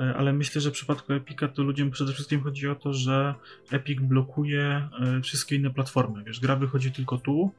[0.00, 3.34] e, ale myślę, że w przypadku Epika to ludziom przede wszystkim chodzi o to, że
[3.70, 6.24] Epic blokuje e, wszystkie inne platformy.
[6.24, 7.50] Wiesz, gra wychodzi tylko tu,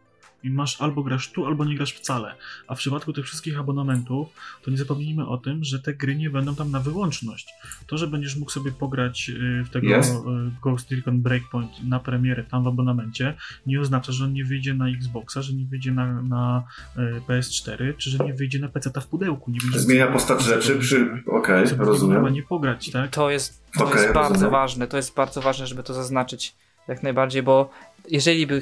[0.43, 2.35] i masz albo grasz tu, albo nie grasz wcale.
[2.67, 4.27] A w przypadku tych wszystkich abonamentów,
[4.63, 7.47] to nie zapomnijmy o tym, że te gry nie będą tam na wyłączność.
[7.87, 10.09] To, że będziesz mógł sobie pograć y, w tego yes.
[10.09, 10.15] Y,
[10.61, 13.33] Ghost Recon Breakpoint na premierę tam w abonamencie,
[13.65, 16.63] nie oznacza, że on nie wyjdzie na Xboxa, że nie wyjdzie na, na
[16.97, 19.51] y, PS4, czy że nie wyjdzie na PC w pudełku.
[19.51, 21.23] Nie Zmienia postać rzeczy przy...
[21.25, 22.33] Okej, okay, rozumiem.
[22.33, 23.11] Nie pograć, tak?
[23.11, 24.51] To jest, to okay, jest bardzo rozumiem.
[24.51, 26.55] ważne, to jest bardzo ważne, żeby to zaznaczyć
[26.87, 27.69] jak najbardziej, bo
[28.07, 28.61] jeżeli by,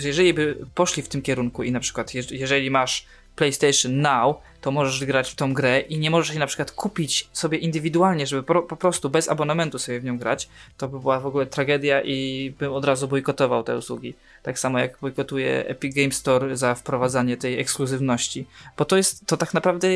[0.00, 3.06] jeżeli by poszli w tym kierunku i na przykład jeżeli masz
[3.36, 7.28] PlayStation Now, to możesz grać w tą grę i nie możesz jej na przykład kupić
[7.32, 11.20] sobie indywidualnie, żeby po, po, prostu bez abonamentu sobie w nią grać, to by była
[11.20, 14.14] w ogóle tragedia i bym od razu bojkotował te usługi.
[14.42, 18.46] Tak samo jak bojkotuję Epic Game Store za wprowadzanie tej ekskluzywności,
[18.76, 19.88] bo to jest, to tak naprawdę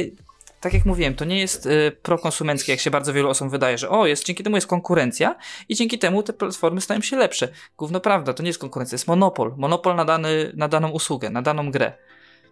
[0.60, 3.88] tak jak mówiłem, to nie jest y, prokonsumenckie, jak się bardzo wielu osobom wydaje, że
[3.88, 5.36] o, jest, dzięki temu jest konkurencja
[5.68, 7.48] i dzięki temu te platformy stają się lepsze.
[7.78, 9.54] Gówno prawda, to nie jest konkurencja, jest monopol.
[9.56, 11.92] Monopol na, dany, na daną usługę, na daną grę.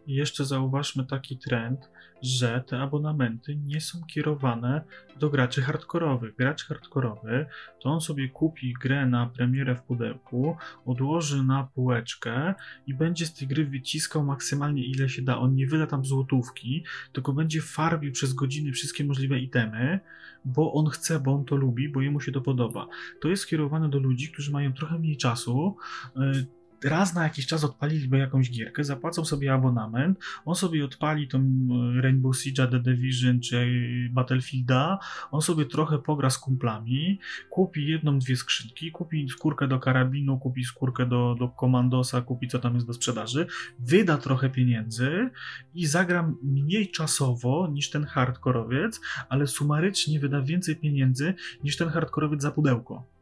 [0.09, 1.91] Jeszcze zauważmy taki trend,
[2.23, 4.85] że te abonamenty nie są kierowane
[5.21, 6.37] do graczy hardkorowych.
[6.37, 7.47] Gracz hardkorowy
[7.83, 10.57] to on sobie kupi grę na premierę w pudełku,
[10.87, 12.55] odłoży na półeczkę
[12.87, 15.39] i będzie z tej gry wyciskał maksymalnie ile się da.
[15.39, 20.01] On nie wyda tam złotówki, tylko będzie farbił przez godziny wszystkie możliwe itemy,
[20.45, 22.87] bo on chce, bo on to lubi, bo jemu się to podoba.
[23.21, 25.77] To jest skierowane do ludzi, którzy mają trochę mniej czasu,
[26.17, 31.39] y, raz na jakiś czas odpaliliby jakąś gierkę, zapłacą sobie abonament, on sobie odpali tą
[31.39, 33.69] e, Rainbow Siege, The Division czy
[34.13, 34.99] Battlefielda,
[35.31, 37.19] on sobie trochę pogra z kumplami,
[37.51, 42.59] kupi jedną, dwie skrzynki, kupi skórkę do karabinu, kupi skórkę do, do komandosa, kupi co
[42.59, 43.47] tam jest do sprzedaży,
[43.79, 45.31] wyda trochę pieniędzy
[45.75, 52.43] i zagra mniej czasowo niż ten hardkorowiec, ale sumarycznie wyda więcej pieniędzy niż ten hardkorowiec
[52.43, 53.18] za pudełko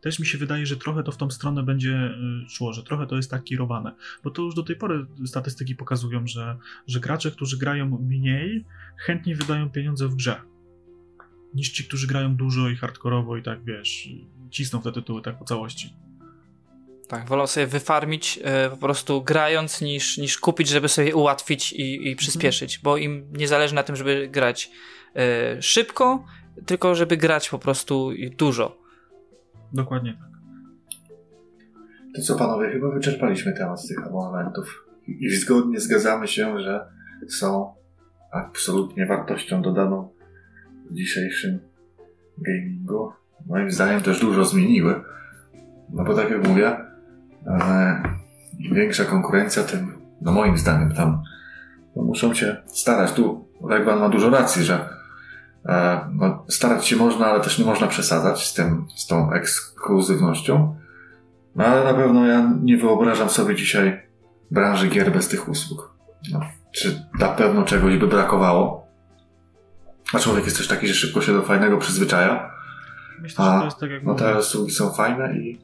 [0.00, 2.10] też mi się wydaje, że trochę to w tą stronę będzie
[2.46, 3.94] y, szło, że trochę to jest tak kierowane.
[4.24, 6.56] Bo to już do tej pory statystyki pokazują, że,
[6.86, 8.64] że gracze, którzy grają mniej,
[8.96, 10.40] chętniej wydają pieniądze w grze.
[11.54, 14.08] Niż ci, którzy grają dużo i hardkorowo i tak wiesz,
[14.50, 15.94] cisną te tytuły tak po całości.
[17.08, 21.94] Tak, wolą sobie wyfarmić y, po prostu grając, niż, niż kupić, żeby sobie ułatwić i,
[21.94, 22.16] i mhm.
[22.16, 22.82] przyspieszyć, mhm.
[22.84, 24.70] bo im nie zależy na tym, żeby grać
[25.58, 26.24] y, szybko,
[26.66, 28.81] tylko żeby grać po prostu dużo.
[29.72, 30.32] Dokładnie tak.
[32.14, 36.86] To co panowie, chyba wyczerpaliśmy temat tych abonamentów i zgodnie zgadzamy się, że
[37.28, 37.74] są
[38.32, 40.08] absolutnie wartością dodaną
[40.90, 41.58] w dzisiejszym
[42.38, 43.12] gamingu.
[43.46, 45.00] Moim zdaniem też dużo zmieniły.
[45.90, 46.76] No bo tak jak mówię,
[47.46, 48.02] e,
[48.58, 51.22] im większa konkurencja, tym, no moim zdaniem tam
[51.96, 53.12] no muszą się starać.
[53.12, 54.88] Tu Legwan ma dużo racji, że
[56.12, 60.76] no, starać się można, ale też nie można przesadzać z tym, z tą ekskluzywnością.
[61.56, 64.02] No ale na pewno ja nie wyobrażam sobie dzisiaj
[64.50, 65.94] branży gier bez tych usług.
[66.32, 66.40] No,
[66.72, 68.86] czy na pewno czegoś by brakowało?
[70.14, 72.50] A człowiek jest też taki, że szybko się do fajnego przyzwyczaja.
[73.20, 75.58] Myślę, a, że to jest tak jak No te usługi są fajne i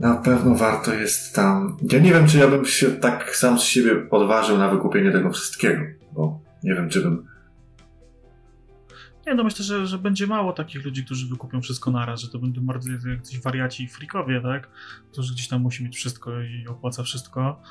[0.00, 1.76] na pewno warto jest tam.
[1.92, 5.30] Ja nie wiem, czy ja bym się tak sam z siebie odważył na wykupienie tego
[5.30, 7.26] wszystkiego, bo nie wiem, czy bym.
[9.30, 12.38] Nie, no myślę, że, że będzie mało takich ludzi, którzy wykupią wszystko naraz, że to
[12.38, 14.68] będą bardzo jacyś wariaci i frikowie, tak?
[15.12, 17.62] Którzy gdzieś tam musi mieć wszystko i opłaca wszystko.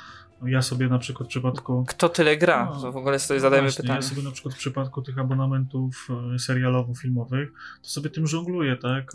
[0.42, 1.86] No ja sobie na przykład w przypadku.
[1.88, 2.66] Kto tyle gra?
[2.66, 3.98] No, to w ogóle sobie zadajemy właśnie, pytanie.
[3.98, 7.48] Ja sobie na przykład w przypadku tych abonamentów e, serialowo-filmowych,
[7.82, 9.12] to sobie tym żongluję, tak?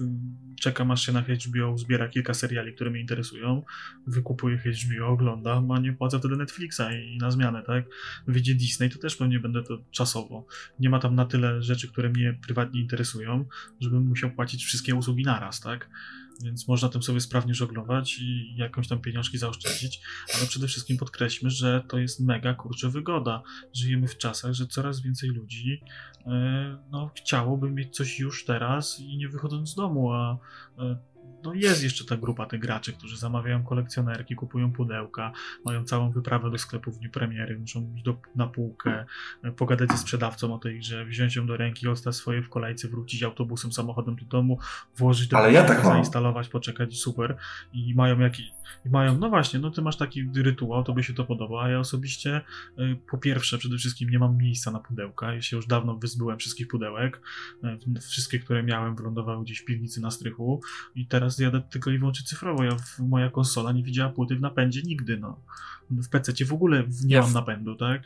[0.61, 3.62] Czekam aż się na HBO zbiera kilka seriali, które mnie interesują,
[4.07, 7.85] wykupuję HBO, oglądam, a nie płacę wtedy Netflixa i, i na zmianę, tak?
[8.27, 10.47] Wyjdzie Disney, to też pewnie będę to czasowo.
[10.81, 13.45] Nie ma tam na tyle rzeczy, które mnie prywatnie interesują,
[13.81, 15.89] żebym musiał płacić wszystkie usługi naraz, tak?
[16.43, 20.01] Więc można tym sobie sprawnie żonglować i jakąś tam pieniążki zaoszczędzić,
[20.39, 23.43] ale przede wszystkim podkreślmy, że to jest mega kurczę wygoda.
[23.72, 25.80] Żyjemy w czasach, że coraz więcej ludzi
[26.26, 30.39] e, no, chciałoby mieć coś już teraz i nie wychodząc z domu, a
[30.78, 30.99] e,
[31.45, 35.33] no jest jeszcze ta grupa tych graczy, którzy zamawiają kolekcjonerki, kupują pudełka,
[35.65, 39.05] mają całą wyprawę do sklepu w dniu premiery, muszą iść do, na półkę,
[39.43, 42.89] e, pogadać ze sprzedawcą o tej grze, wziąć ją do ręki, ostać swoje w kolejce,
[42.89, 44.59] wrócić autobusem, samochodem do domu,
[44.97, 47.37] włożyć do Ale ja tak zainstalować, poczekać, super.
[47.73, 48.53] I mają jakiś,
[48.87, 51.69] i mają, no właśnie, no ty masz taki rytuał, to by się to podoba, a
[51.69, 52.41] ja osobiście
[52.79, 56.39] y, po pierwsze, przede wszystkim nie mam miejsca na pudełka, ja się już dawno wyzbyłem
[56.39, 57.21] wszystkich pudełek,
[57.97, 60.61] y, wszystkie, które miałem wylądowały gdzieś w piwnicy na strychu
[60.95, 64.83] i teraz jadę tylko i wyłącznie cyfrowo, ja, moja konsola nie widziała płyty w napędzie
[64.83, 65.41] nigdy, no.
[65.91, 68.03] W PC w ogóle nie mam napędu, tak?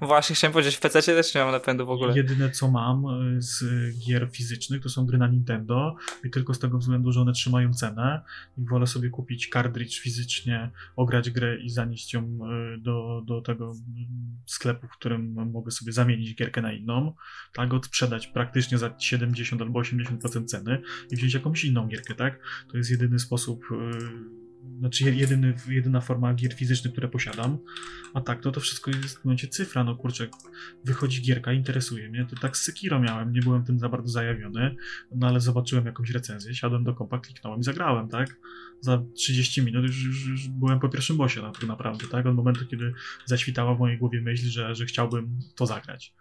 [0.00, 2.16] Właśnie chciałem powiedzieć, w PC też nie mam napędu w ogóle.
[2.16, 3.64] Jedyne co mam e, z
[4.06, 7.74] gier fizycznych to są gry na Nintendo i tylko z tego względu, że one trzymają
[7.74, 8.20] cenę
[8.58, 13.64] i wolę sobie kupić cartridge fizycznie, ograć grę i zanieść ją e, do, do tego
[13.64, 14.06] mm,
[14.46, 17.12] sklepu, w którym mogę sobie zamienić gierkę na inną,
[17.52, 22.40] tak, odsprzedać praktycznie za 70 albo 80% ceny i wziąć jakąś inną gierkę, tak?
[22.70, 23.64] To jest jedyny sposób
[24.78, 27.58] znaczy jedyny, jedyna forma gier fizycznych, które posiadam,
[28.14, 30.28] a tak, to to wszystko jest w momencie cyfra, no kurczę,
[30.84, 34.76] wychodzi gierka, interesuje mnie, to tak z Sekiro miałem, nie byłem tym za bardzo zajawiony,
[35.14, 38.36] no ale zobaczyłem jakąś recenzję, siadłem do kompa, kliknąłem i zagrałem, tak,
[38.80, 42.34] za 30 minut już, już, już byłem po pierwszym bosie, no, tak naprawdę, tak, od
[42.34, 42.92] momentu, kiedy
[43.24, 46.14] zaświtała w mojej głowie myśl, że, że chciałbym to zagrać.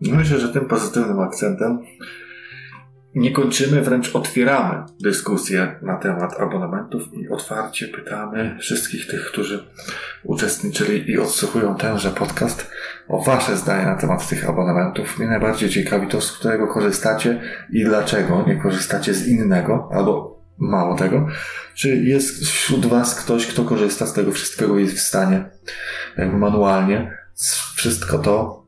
[0.00, 1.78] Myślę, że tym pozytywnym akcentem
[3.14, 9.64] nie kończymy, wręcz otwieramy dyskusję na temat abonamentów i otwarcie pytamy wszystkich tych, którzy
[10.24, 12.70] uczestniczyli i odsłuchują tenże podcast
[13.08, 15.18] o Wasze zdanie na temat tych abonamentów.
[15.18, 17.40] Mnie najbardziej ciekawi to, z którego korzystacie
[17.72, 21.26] i dlaczego nie korzystacie z innego, albo mało tego,
[21.74, 25.44] czy jest wśród Was ktoś, kto korzysta z tego wszystkiego i jest w stanie
[26.16, 27.18] jakby manualnie
[27.74, 28.64] wszystko to,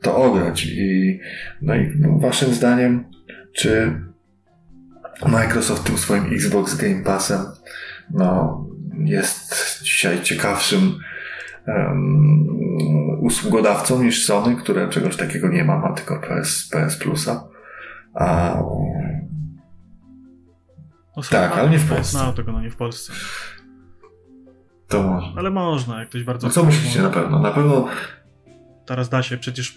[0.00, 0.66] to ograć.
[0.66, 1.20] I,
[1.62, 3.04] no i no, Waszym zdaniem
[3.52, 4.00] czy
[5.26, 7.40] Microsoft tym swoim Xbox Game Passem
[8.10, 8.64] no,
[9.04, 10.98] jest dzisiaj ciekawszym
[11.66, 12.46] um,
[13.20, 17.48] usługodawcą niż Sony, które czegoś takiego nie ma, ma tylko PS, PS Plusa.
[18.14, 18.56] A,
[21.16, 22.18] no, tak, ale nie w Polsce.
[22.18, 23.12] No, tego no nie w Polsce.
[24.88, 25.32] To można.
[25.36, 26.46] Ale można, jak ktoś bardzo...
[26.46, 27.38] No co myślicie na pewno?
[27.38, 27.88] Na pewno
[28.86, 29.74] teraz da się, przecież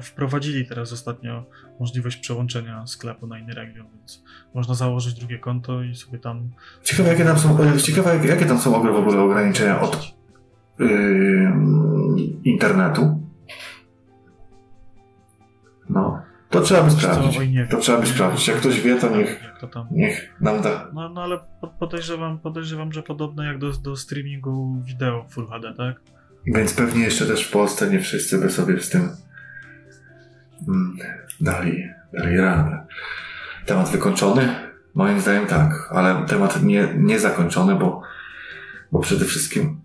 [0.00, 1.44] wprowadzili teraz ostatnio
[1.80, 4.24] możliwość przełączenia sklepu na inny region, więc
[4.54, 6.50] można założyć drugie konto i sobie tam...
[6.82, 10.14] Ciekawe jakie tam są, ciekawe, jakie tam są w ogóle ograniczenia od
[10.78, 11.52] yy,
[12.44, 13.20] internetu.
[15.90, 16.22] No.
[16.50, 17.38] To trzeba by sprawdzić.
[17.70, 18.48] To trzeba by sprawdzić.
[18.48, 19.86] Jak ktoś wie, to niech, to tam...
[19.90, 20.90] niech nam da.
[20.94, 21.38] No, no ale
[21.78, 26.00] podejrzewam, podejrzewam, że podobne jak do, do streamingu wideo Full HD, tak?
[26.46, 29.08] Więc pewnie jeszcze też w Polsce nie wszyscy by sobie z tym
[30.68, 30.96] mm,
[31.40, 32.86] dali, dali radę.
[33.66, 34.54] Temat wykończony?
[34.94, 38.02] Moim zdaniem tak, ale temat nie, nie zakończony, bo,
[38.92, 39.80] bo przede wszystkim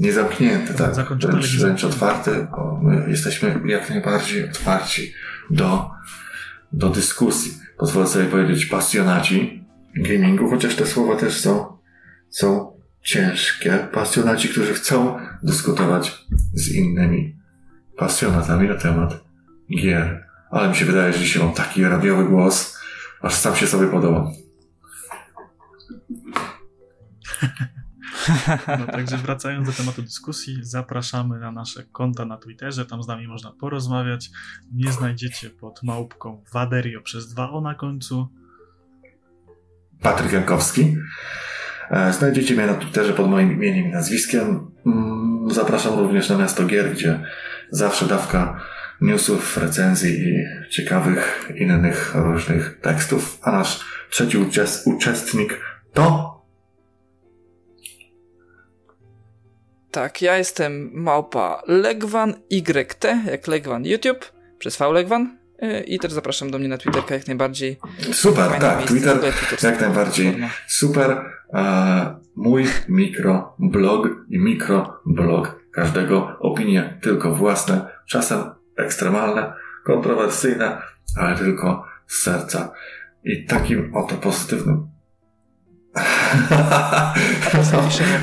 [0.00, 0.94] nie zamknięty, tak?
[0.94, 5.12] Zakończony, wręcz, wręcz otwarty, bo my jesteśmy jak najbardziej otwarci
[5.50, 5.90] do,
[6.72, 7.52] do dyskusji.
[7.78, 9.64] Pozwolę sobie powiedzieć pasjonaci
[9.96, 11.78] gamingu, chociaż te słowa też są,
[12.30, 12.71] są
[13.02, 13.88] ciężkie.
[13.92, 17.36] Pasjonaci, którzy chcą dyskutować z innymi
[17.96, 19.24] pasjonatami na temat
[19.80, 20.26] gier.
[20.50, 22.78] Ale mi się wydaje, że dzisiaj mam taki radiowy głos,
[23.22, 24.30] aż sam się sobie podoba.
[28.78, 33.28] No także wracając do tematu dyskusji, zapraszamy na nasze konta na Twitterze, tam z nami
[33.28, 34.30] można porozmawiać.
[34.72, 38.28] Nie znajdziecie pod małpką Waderio przez dwa o na końcu.
[40.00, 40.96] Patryk Jankowski.
[41.92, 44.70] E, znajdziecie mnie na Twitterze pod moim imieniem i nazwiskiem.
[44.86, 47.20] Mm, zapraszam również na Miasto Gier, gdzie
[47.70, 48.60] zawsze dawka
[49.00, 53.38] newsów, recenzji i ciekawych innych różnych tekstów.
[53.42, 54.38] A nasz trzeci
[54.84, 55.60] uczestnik
[55.92, 56.32] to...
[59.90, 65.41] Tak, ja jestem małpa Legwan YT, jak Legwan YouTube, przez V Legwan.
[65.62, 67.78] E, I też zapraszam do mnie na Twitterka jak najbardziej.
[68.12, 70.32] Super, Fajne tak, Twitter, Twitter jak najbardziej.
[70.32, 70.48] Forma.
[70.66, 71.10] Super.
[71.54, 78.38] E, mój mikroblog i mikroblog każdego opinie tylko własne, czasem
[78.76, 79.52] ekstremalne,
[79.84, 80.82] kontrowersyjne,
[81.16, 82.72] ale tylko z serca.
[83.24, 84.86] I takim oto pozytywnym.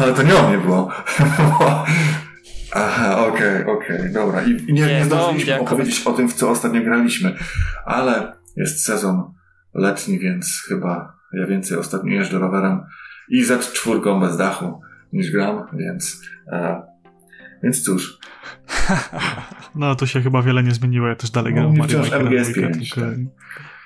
[0.01, 0.91] ale to nie o mnie było.
[2.74, 4.41] Aha, okej, okay, okej, okay, dobra.
[4.41, 7.36] I, nie, nie, nie zdążyliśmy no, opowiedzieć o tym, w co ostatnio graliśmy,
[7.86, 9.34] ale jest sezon
[9.74, 12.82] letni, więc chyba ja więcej ostatnio jeżdżę rowerem
[13.30, 14.82] i za czwórką bez dachu
[15.13, 16.82] niż gram, więc e,
[17.63, 18.20] więc cóż.
[19.76, 22.26] No to się chyba wiele nie zmieniło, ja też dalej gram no, Mario Maker.
[22.26, 22.89] MGS 5.
[22.89, 23.03] Tak.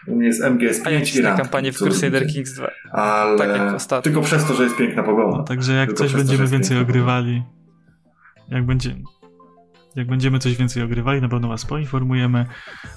[0.08, 2.68] U mnie jest MGS 5 A ja i na kampanię w Crusader Kings 2.
[2.92, 5.38] Ale tak tylko przez to, że jest piękna pogoda.
[5.38, 7.44] No, także jak tylko coś będziemy więcej ogrywali,
[8.54, 8.96] jak będzie,
[9.96, 12.46] jak będziemy coś więcej ogrywali, na pewno Was poinformujemy,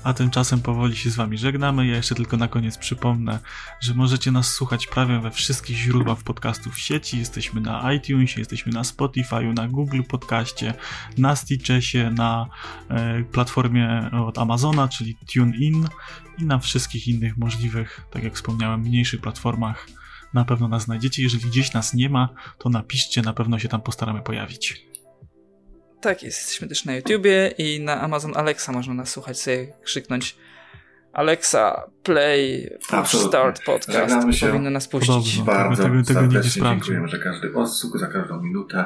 [0.05, 1.87] a tymczasem powoli się z Wami żegnamy.
[1.87, 3.39] Ja jeszcze tylko na koniec przypomnę,
[3.81, 7.19] że możecie nas słuchać prawie we wszystkich źródłach podcastów w sieci.
[7.19, 10.75] Jesteśmy na iTunesie, jesteśmy na Spotify, na Google Podcaście,
[11.19, 12.47] na Stitchesie, na
[12.89, 15.89] e, platformie od Amazona, czyli TuneIn
[16.39, 19.87] i na wszystkich innych możliwych, tak jak wspomniałem, mniejszych platformach.
[20.35, 21.23] Na pewno nas znajdziecie.
[21.23, 22.29] Jeżeli gdzieś nas nie ma,
[22.59, 24.87] to napiszcie, na pewno się tam postaramy pojawić.
[26.07, 30.37] Tak jest, jesteśmy też na YouTubie i na Amazon Alexa można nas słuchać, sobie krzyknąć
[31.13, 32.71] Alexa, play,
[33.29, 34.33] start podcast.
[34.33, 35.43] Się Powinno nas puścić.
[35.43, 38.85] Bardzo tego, tego nie dziękujemy za każdy odsłuch, za każdą minutę.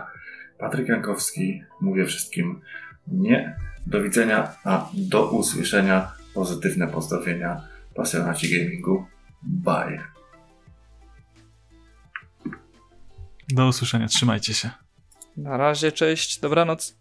[0.58, 2.60] Patryk Jankowski, mówię wszystkim
[3.06, 3.56] nie.
[3.86, 6.12] Do widzenia, a do usłyszenia.
[6.34, 7.60] Pozytywne pozdrowienia
[7.94, 9.06] pasjonaci gamingu.
[9.42, 10.04] Bye.
[13.48, 14.70] Do usłyszenia, trzymajcie się.
[15.36, 16.99] Na razie, cześć, dobranoc.